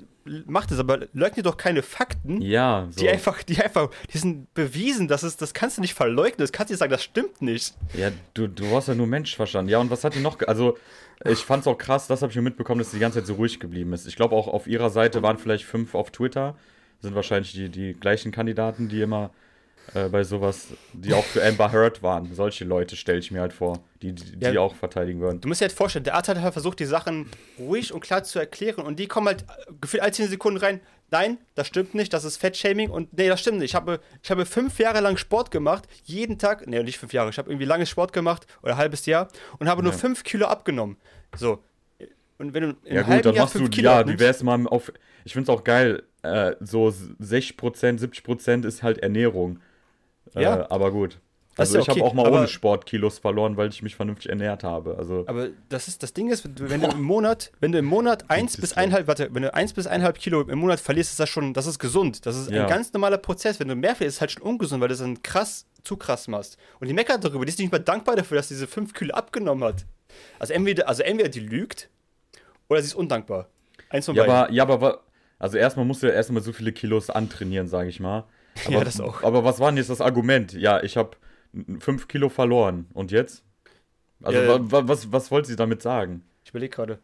[0.46, 3.00] macht es, aber leugnet doch keine Fakten, ja, so.
[3.00, 6.50] die einfach, die einfach, die sind bewiesen, das ist, das kannst du nicht verleugnen, das
[6.52, 7.74] kannst du nicht sagen, das stimmt nicht.
[7.94, 9.70] Ja, du, du hast ja nur Mensch verstanden.
[9.70, 10.38] Ja, und was hat die noch?
[10.46, 10.76] Also,
[11.24, 13.34] ich fand's auch krass, das habe ich mir mitbekommen, dass sie die ganze Zeit so
[13.34, 14.06] ruhig geblieben ist.
[14.08, 16.56] Ich glaube, auch auf ihrer Seite waren vielleicht fünf auf Twitter.
[17.00, 19.30] Sind wahrscheinlich die, die gleichen Kandidaten, die immer
[19.94, 22.32] äh, bei sowas, die auch für Amber Heard waren.
[22.34, 24.60] Solche Leute stelle ich mir halt vor, die, die, die Ja.
[24.60, 25.40] auch verteidigen würden.
[25.40, 27.26] Du musst dir halt vorstellen, der Arzt hat halt versucht, die Sachen
[27.58, 30.80] ruhig und klar zu erklären und die kommen halt äh, gefühlt all 10 Sekunden rein.
[31.12, 33.70] Nein, das stimmt nicht, das ist Fettshaming und nee, das stimmt nicht.
[33.70, 37.30] Ich habe, ich habe fünf Jahre lang Sport gemacht, jeden Tag, nee, nicht fünf Jahre,
[37.30, 39.26] ich habe irgendwie lange Sport gemacht oder ein halbes Jahr
[39.58, 39.98] und habe nur Ja.
[39.98, 40.98] fünf Kilo abgenommen.
[41.36, 41.64] So.
[42.38, 44.64] Und wenn du Ja gut, halben dann Jahr machst du, Kilo ja, abnimmst, wär's mal
[44.68, 44.92] auf,
[45.24, 49.60] ich find's auch geil, äh, so 60%, 70% ist halt Ernährung.
[50.34, 50.60] Ja.
[50.62, 51.18] Äh, aber gut.
[51.56, 54.30] Also ja ich habe okay, auch mal ohne Sport Kilos verloren, weil ich mich vernünftig
[54.30, 54.96] ernährt habe.
[54.96, 58.30] Also Aber das ist das Ding ist, wenn du, im Monat, wenn du im Monat
[58.30, 58.76] 1 ist bis.
[58.76, 61.66] 1,5, warte, wenn du 1 bis 1,5 Kilo im Monat verlierst, ist das schon, das
[61.66, 62.24] ist gesund.
[62.24, 62.62] Das ist Ja.
[62.62, 63.60] ein ganz normaler Prozess.
[63.60, 66.28] Wenn du mehr verlierst, ist halt schon ungesund, weil du das dann krass, zu krass
[66.28, 66.56] machst.
[66.78, 69.12] Und die meckert darüber, die ist nicht mal dankbar dafür, dass sie diese 5 Kilo
[69.14, 69.84] abgenommen hat.
[70.38, 71.90] Also entweder, also entweder die lügt
[72.68, 73.48] oder sie ist undankbar.
[73.90, 74.34] Eins von Ja, beiden.
[74.36, 75.00] aber, ja, aber
[75.40, 78.24] also erstmal musst du ja erstmal so viele Kilos antrainieren, sage ich mal.
[78.66, 79.24] Aber, Ja, das auch.
[79.24, 80.52] Aber was war denn jetzt das Argument?
[80.52, 81.16] Ja, ich habe
[81.80, 82.86] 5 Kilo verloren.
[82.92, 83.42] Und jetzt?
[84.22, 86.22] Also Ja, wa, wa, was, was wollte sie damit sagen?
[86.44, 86.98] Ich überlege gerade.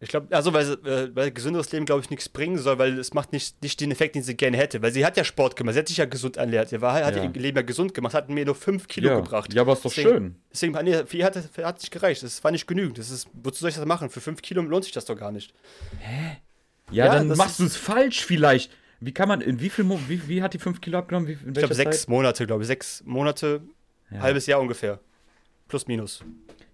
[0.00, 3.14] Ich glaube, also weil, äh, weil gesünderes Leben, glaube ich, nichts bringen soll, weil es
[3.14, 4.82] macht nicht, nicht den Effekt, den sie gerne hätte.
[4.82, 6.68] Weil sie hat ja Sport gemacht, sie hat sich ja gesund ernährt.
[6.68, 7.22] Sie war, hat Ja.
[7.22, 9.16] ihr Leben ja gesund gemacht, hat mir nur 5 Kilo ja.
[9.20, 9.54] gebracht.
[9.54, 10.36] ja, aber ist doch Deswegen- schön.
[10.52, 12.22] Deswegen, nee, für ihr hat es hat nicht gereicht.
[12.22, 12.98] Das war nicht genügend.
[12.98, 14.10] Das ist, wozu soll ich das machen?
[14.10, 15.54] Für 5 Kilo lohnt sich das doch gar nicht.
[16.90, 18.70] Ja, Ja, dann machst du es falsch vielleicht.
[19.00, 21.28] Wie kann man, in wie viel, Mo wie, wie hat die 5 Kilo abgenommen?
[21.28, 22.08] Wie, Ich glaube, sechs?
[22.08, 22.68] Monate, glaube ich.
[22.68, 23.62] Sechs Monate,
[24.10, 24.20] Ja.
[24.20, 24.98] halbes Jahr ungefähr.
[25.68, 26.20] Plus, minus.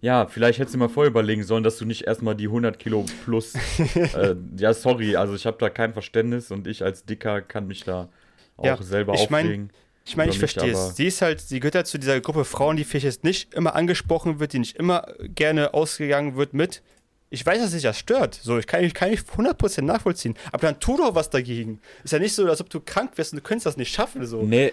[0.00, 3.04] Ja, vielleicht hättest du mal vorher überlegen sollen, dass du nicht erstmal die 100 Kilo
[3.24, 3.54] plus.
[3.94, 7.84] äh, ja, sorry, also ich habe da kein Verständnis und ich als Dicker kann mich
[7.84, 8.08] da
[8.56, 9.70] auch Ja, selber ich mein- aufregen.
[10.06, 10.96] Ich meine, ich verstehe es.
[10.96, 13.76] Sie ist halt, sie gehört halt zu dieser Gruppe Frauen, die vielleicht jetzt nicht immer
[13.76, 16.82] angesprochen wird, die nicht immer gerne ausgegangen wird mit.
[17.32, 18.34] Ich weiß, dass sich das stört.
[18.34, 20.34] So, ich kann, ich kann nicht 100% nachvollziehen.
[20.50, 21.80] Aber dann tu doch was dagegen.
[22.02, 24.26] Ist ja nicht so, als ob du krank wärst und du könntest das nicht schaffen.
[24.26, 24.42] So.
[24.42, 24.72] Nee,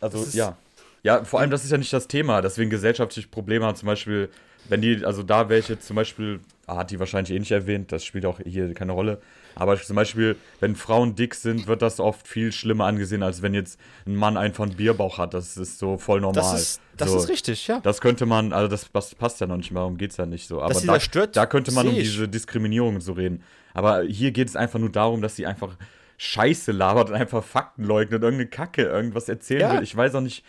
[0.00, 0.56] also ist- ja.
[1.02, 3.76] Ja, vor allem, das ist ja nicht das Thema, deswegen gesellschaftliche Probleme haben.
[3.76, 4.28] Zum Beispiel,
[4.68, 8.04] wenn die, also da welche zum Beispiel, ah, hat die wahrscheinlich eh nicht erwähnt, das
[8.04, 9.20] spielt auch hier keine Rolle.
[9.58, 13.54] Aber zum Beispiel, wenn Frauen dick sind, wird das oft viel schlimmer angesehen, als wenn
[13.54, 15.32] jetzt ein Mann einfach einen Bierbauch hat.
[15.32, 16.34] Das ist so voll normal.
[16.34, 17.80] Das, ist, das so, ist richtig, ja.
[17.80, 20.26] Das könnte man, also das, das passt ja noch nicht mehr, darum geht es ja
[20.26, 20.60] nicht so.
[20.60, 23.42] Aber da, stört, da könnte man um diese Diskriminierung so reden.
[23.72, 25.76] Aber hier geht es einfach nur darum, dass sie einfach
[26.18, 29.72] Scheiße labert und einfach Fakten leugnet, irgendeine Kacke, irgendwas erzählen Ja.
[29.74, 29.82] will.
[29.82, 30.44] Ich weiß auch nicht,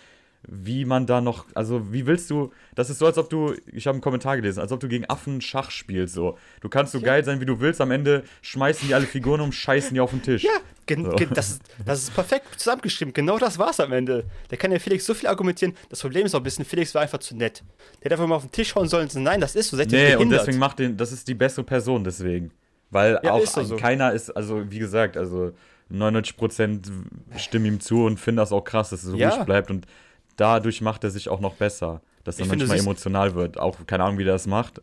[0.49, 3.85] wie man da noch, also wie willst du, das ist so, als ob du, ich
[3.87, 6.37] habe einen Kommentar gelesen, als ob du gegen Affen Schach spielst, so.
[6.61, 9.51] Du kannst so geil sein, wie du willst, am Ende schmeißen die alle Figuren um,
[9.51, 10.43] scheißen die auf den Tisch.
[10.43, 10.51] Ja,
[10.95, 11.11] So.
[11.33, 13.13] das, ist- das ist perfekt zusammengeschrieben.
[13.13, 14.25] Genau das war's am Ende.
[14.47, 15.73] Da kann der Felix so viel argumentieren.
[15.89, 17.63] Das Problem ist auch ein bisschen, Felix war einfach zu nett.
[17.99, 19.75] Der hätte einfach mal auf den Tisch hauen sollen und sagen, nein, das ist so,
[19.75, 22.51] seid ihr Nee, und deswegen macht den, das ist die bessere Person deswegen.
[22.89, 23.75] Weil Ja, auch ist so.
[23.75, 25.51] keiner ist, also wie gesagt, also
[25.91, 26.89] 99%
[27.37, 29.29] stimmen ihm zu und finden das auch krass, dass er so Ja.
[29.29, 29.85] ruhig bleibt und
[30.37, 33.59] dadurch macht er sich auch noch besser, dass er Ich finde, manchmal siehst- emotional wird.
[33.59, 34.81] Auch keine Ahnung, wie der das macht,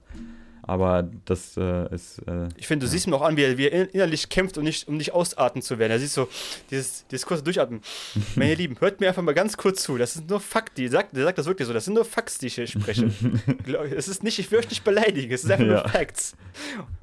[0.67, 3.69] aber das äh, ist, äh, Ich finde, du siehst ihm auch an, wie er, wie
[3.69, 5.93] er in- innerlich kämpft, um nicht, um nicht ausatmen zu werden.
[5.93, 6.27] Er sieht so,
[6.71, 7.83] dieses, dieses kurze Durchatmen.
[8.35, 9.99] Meine Lieben, hört mir einfach mal ganz kurz zu.
[9.99, 10.77] Das sind nur Fakten.
[10.77, 11.75] Die sagt, der sagt das wirklich so.
[11.75, 13.11] Das sind nur Facts, die ich hier spreche.
[13.95, 15.31] Es ist nicht, ich will euch nicht beleidigen.
[15.33, 15.73] Es ist einfach Ja.
[15.83, 16.35] nur Facts.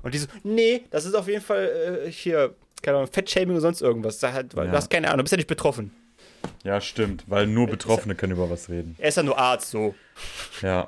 [0.02, 3.62] Und die so, nee, das ist auf jeden Fall äh, hier, keine Ahnung, Fettshaming oder
[3.62, 4.22] sonst irgendwas.
[4.24, 4.64] Weil Ja.
[4.66, 5.92] Du hast keine Ahnung, du bist ja nicht betroffen.
[6.64, 8.96] Ja, stimmt, weil nur Betroffene können über was reden.
[9.00, 9.96] Er ist ja nur Arzt, so.
[10.62, 10.88] Ja.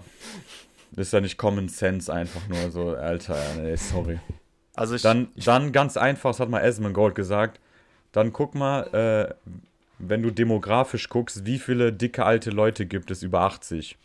[0.92, 4.20] Das ist ja nicht Common Sense einfach nur so, Alter, nee, sorry.
[4.76, 7.60] Also ich, Dann, dann ganz einfach, das hat mal Esmond Gold gesagt,
[8.12, 9.52] dann guck mal, äh,
[10.00, 13.98] wenn du demografisch guckst, wie viele dicke alte Leute gibt es über 80?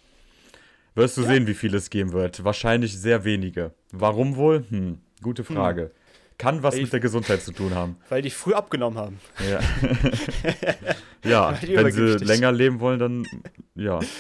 [0.94, 2.42] Wirst du sehen, wie viele es geben wird.
[2.42, 3.72] Wahrscheinlich sehr wenige.
[3.92, 4.64] Warum wohl?
[4.68, 5.92] Hm, gute Frage.
[6.38, 7.96] Kann was Ey, mit der Gesundheit zu tun haben.
[8.09, 9.20] weil die früh abgenommen haben.
[9.49, 9.61] Ja,
[11.24, 13.26] ja wenn sie länger leben wollen, dann
[13.74, 14.00] ja.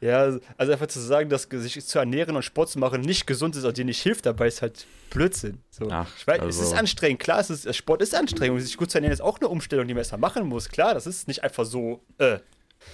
[0.00, 3.56] Ja, also einfach zu sagen, dass sich zu ernähren und Sport zu machen nicht gesund
[3.56, 5.62] ist und dir nicht hilft dabei, ist halt Blödsinn.
[5.70, 5.88] So.
[5.90, 8.90] Ach, weiß, es also- ist anstrengend, klar, es ist, Sport ist anstrengend und sich gut
[8.90, 10.68] zu ernähren ist auch eine Umstellung, die man erstmal machen muss.
[10.68, 12.38] Klar, das ist nicht einfach so, äh.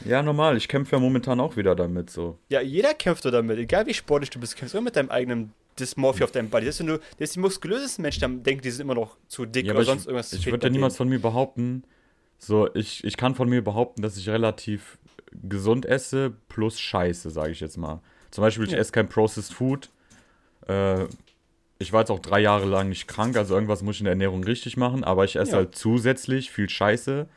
[0.04, 0.56] Ja, normal.
[0.56, 2.38] Ich kämpfe ja momentan auch wieder damit so.
[2.48, 5.10] Ja, jeder kämpft so damit, egal wie sportlich du bist, kämpfst du immer mit deinem
[5.10, 6.66] eigenen Dysmorphia auf deinem Body.
[6.66, 9.16] Das ist, wenn du, der ist die muskulöseste Mensch, der denkt, die sind immer noch
[9.26, 10.32] zu dick Ja, oder sonst ich, irgendwas.
[10.32, 11.82] ich würde ja niemals von mir behaupten,
[12.40, 14.98] so, ich, ich kann von mir behaupten, dass ich relativ
[15.48, 18.00] gesund esse, plus Scheiße, sage ich jetzt mal.
[18.30, 18.78] Zum Beispiel, ich Ja.
[18.78, 19.90] esse kein Processed Food.
[20.66, 21.04] Äh,
[21.78, 24.12] ich war jetzt auch drei Jahre lang nicht krank, also irgendwas muss ich in der
[24.12, 25.56] Ernährung richtig machen, aber ich esse Ja.
[25.58, 27.28] halt zusätzlich viel Scheiße.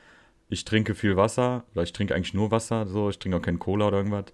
[0.50, 3.60] Ich trinke viel Wasser, oder ich trinke eigentlich nur Wasser, so, ich trinke auch keinen
[3.60, 4.26] Cola oder irgendwas.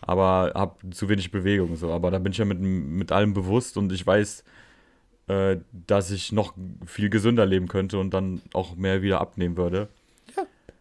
[0.00, 1.90] Aber habe zu wenig Bewegung, so.
[1.92, 4.44] Aber da bin ich ja mit, mit allem bewusst und ich weiß,
[5.28, 6.52] äh, dass ich noch
[6.84, 9.88] viel gesünder leben könnte und dann auch mehr wieder abnehmen würde.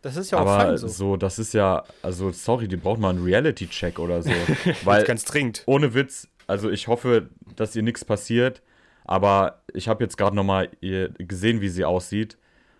[0.03, 0.87] Das ist ja auch Aber fein so.
[0.89, 1.17] so.
[1.17, 4.29] das ist ja, also sorry, die braucht mal einen Reality-Check oder so.
[4.83, 5.63] Weil Ganz dringend.
[5.65, 8.61] ohne Witz, also ich hoffe, dass ihr nichts passiert,
[9.05, 12.37] aber ich habe jetzt gerade nochmal gesehen, wie sie aussieht.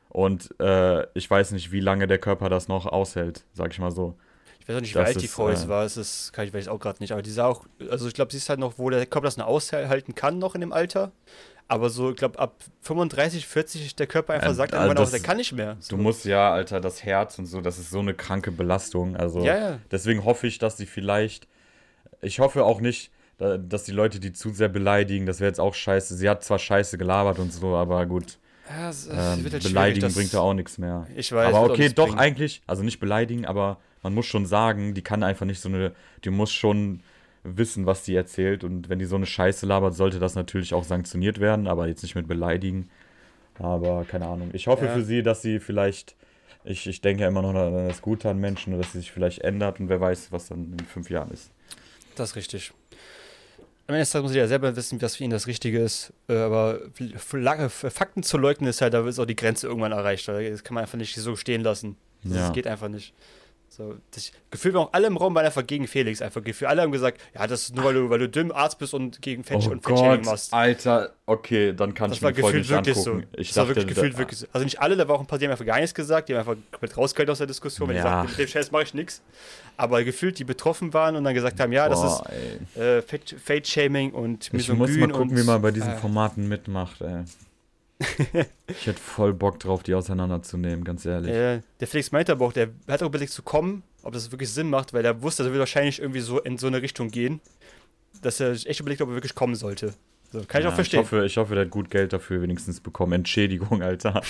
[0.10, 3.90] Und äh, ich weiß nicht, wie lange der Körper das noch aushält, sag ich mal
[3.90, 4.16] so.
[4.60, 5.86] Ich weiß auch nicht, wie Das alt die ist, Frau jetzt äh, war.
[5.86, 7.14] Es ist, kann ich weiß auch gerade nicht.
[7.14, 9.38] Aber die sah auch, also ich glaube, sie ist halt noch, wo der Körper das
[9.38, 11.12] noch aushalten kann, noch in dem Alter.
[11.68, 14.98] Aber so, ich glaube, ab 35, 40 ist der Körper einfach Ja, sagt also irgendwann
[14.98, 15.78] auch, das- der kann nicht mehr.
[15.90, 19.16] Du musst ja, Alter, das Herz und so, das ist so eine kranke Belastung.
[19.16, 19.80] Also Ja, ja.
[19.92, 21.48] deswegen hoffe ich, dass sie vielleicht.
[22.22, 25.26] Ich hoffe auch nicht, da- dass die Leute die zu sehr beleidigen.
[25.26, 26.16] Das wäre jetzt auch scheiße.
[26.16, 28.38] Sie hat zwar scheiße gelabert und so, aber gut.
[28.70, 31.08] Ja, es, es Ähm, halt beleidigen bringt da auch nichts mehr.
[31.16, 31.48] Ich weiß.
[31.48, 32.20] aber auch okay, doch bringen.
[32.20, 35.94] eigentlich, also nicht beleidigen, aber man muss schon sagen, die kann einfach nicht so eine,
[36.24, 37.02] die muss schon
[37.44, 40.84] wissen, was die erzählt und wenn die so eine Scheiße labert, sollte das natürlich auch
[40.84, 42.90] sanktioniert werden, aber jetzt nicht mit beleidigen.
[43.60, 44.50] Aber keine Ahnung.
[44.54, 44.94] Ich hoffe Ja.
[44.94, 46.16] für sie, dass sie vielleicht,
[46.64, 49.12] ich, ich denke ja immer noch an das Gute an Menschen und dass sie sich
[49.12, 51.52] vielleicht ändert und wer weiß, was dann in fünf Jahren ist.
[52.16, 52.72] Das ist richtig.
[53.86, 56.14] Am Ende des Tages muss jeder selber wissen, was für ihn das Richtige ist.
[56.30, 56.80] Äh, Aber
[57.68, 60.28] Fakten zu leugnen ist halt, da ist auch die Grenze irgendwann erreicht.
[60.28, 61.98] Das kann man einfach nicht so stehen lassen.
[62.24, 62.50] Das Ja.
[62.52, 63.14] geht einfach nicht.
[63.76, 66.22] So, das Gefühl war auch alle im Raum waren einfach gegen Felix.
[66.22, 66.68] Einfach Gefühl.
[66.68, 69.20] Alle haben gesagt, ja, das ist nur, weil du, weil du dünn Arzt bist und
[69.24, 70.54] gegen Fetch Oh und Gott, machst.
[70.54, 73.12] Alter, okay, dann kann Das ich mir voll nicht wirklich so.
[73.14, 73.28] angucken.
[73.36, 74.48] Ich das war wirklich gefühlt da- wirklich so.
[74.54, 76.34] Also nicht alle, da war auch ein paar, die haben einfach gar nichts gesagt, die
[76.36, 78.04] haben einfach komplett rausgehalten aus der Diskussion, weil Ja.
[78.04, 79.24] die sagten, mit dem Scheiß mache ich nichts.
[79.76, 82.30] Aber gefühlt, die betroffen waren und dann gesagt haben, ja, das Boah,
[82.76, 83.02] ist äh,
[83.44, 87.24] Fate-Shaming und Ich muss mal gucken, und, wie man bei diesen äh, Formaten mitmacht, ey.
[88.68, 91.32] ich hätte voll Bock drauf, die auseinanderzunehmen, ganz ehrlich.
[91.32, 94.50] Äh, der Felix meinte aber auch, der hat auch überlegt zu kommen, ob das wirklich
[94.52, 97.42] Sinn macht, weil er wusste, er würde wahrscheinlich irgendwie so in so eine Richtung gehen,
[98.22, 99.94] dass er sich echt überlegt, ob er wirklich kommen sollte.
[100.32, 101.02] So, kann ich Ja, auch verstehen.
[101.02, 103.14] Ich hoffe, ich hoffe, der hat gut Geld dafür wenigstens bekommen.
[103.14, 104.22] Entschädigung, Alter.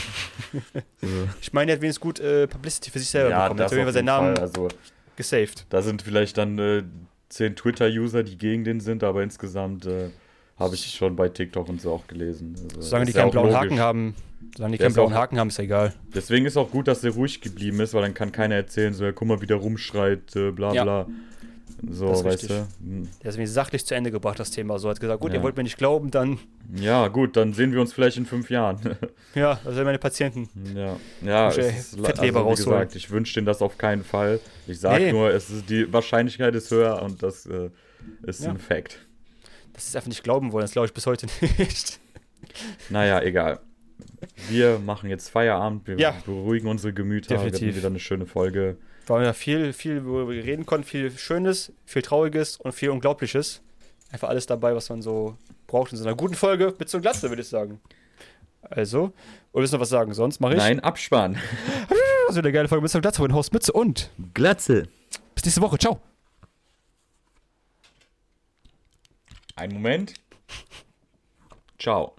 [1.01, 1.07] so.
[1.41, 3.59] Ich meine, er hat wenigstens gut äh, Publicity für sich selber bekommen.
[3.59, 4.67] Er hat auf jeden seinen Namen Also,
[5.15, 5.65] gesaved.
[5.69, 6.83] da sind vielleicht dann äh,
[7.29, 10.09] zehn Twitter-User, die gegen den sind, aber insgesamt äh,
[10.57, 12.55] habe ich schon bei TikTok und so auch gelesen.
[12.75, 13.59] Also, Solange die ja keinen blauen logisch.
[13.61, 14.15] Haken haben,
[14.55, 15.93] solange die Der keinen ist blauen auch- Haken haben, ist ja egal.
[16.13, 19.03] Deswegen ist auch gut, dass der ruhig geblieben ist, weil dann kann keiner erzählen, so,
[19.03, 20.83] ja, guck mal, wie der rumschreit, äh, bla Ja.
[20.83, 21.07] bla.
[21.89, 22.49] So, Das weißt richtig.
[22.79, 22.85] du?
[22.85, 23.09] Hm.
[23.21, 24.79] Der ist mir sachlich zu Ende gebracht, das Thema.
[24.79, 25.39] So hat gesagt, gut, Ja.
[25.39, 26.39] ihr wollt mir nicht glauben, dann,
[26.75, 28.79] Ja, gut, dann sehen wir uns vielleicht in fünf Jahren.
[29.35, 30.47] ja, das sind meine Patienten.
[30.77, 32.79] ja, ja es ich ist, Fettleber also, rausholen.
[32.79, 34.39] gesagt, ich wünsche denen das auf keinen Fall.
[34.65, 35.11] Ich sage Nee.
[35.11, 37.69] nur, es ist, die Wahrscheinlichkeit ist höher und das äh,
[38.25, 38.51] ist Ja.
[38.51, 38.99] ein Fact.
[39.73, 41.99] Das ist einfach nicht glauben wollen, das glaube ich bis heute nicht.
[42.89, 43.59] Naja, egal.
[44.49, 46.15] Wir machen jetzt Feierabend, wir Ja.
[46.25, 47.67] beruhigen unsere Gemüter, wir Definitiv.
[47.67, 48.77] hatten wieder eine schöne Folge.
[49.07, 53.61] War ja viel, viel, wo wir reden konnten, viel Schönes, viel Trauriges und viel Unglaubliches.
[54.11, 57.01] Einfach alles dabei, was man so braucht in so einer guten Folge mit so einem
[57.01, 57.81] Glatze, würde ich sagen.
[58.61, 59.11] Also,
[59.51, 60.13] oder willst du noch was sagen?
[60.13, 60.59] Sonst mache ich.
[60.59, 61.37] Nein, Abspann.
[62.27, 64.87] Das wird eine geile Folge mit so einem Glatze von Horst Mütze und Glatze.
[65.35, 65.77] bis nächste Woche.
[65.77, 65.99] Ciao.
[69.55, 70.13] Ein Moment.
[71.77, 72.15] Ciao.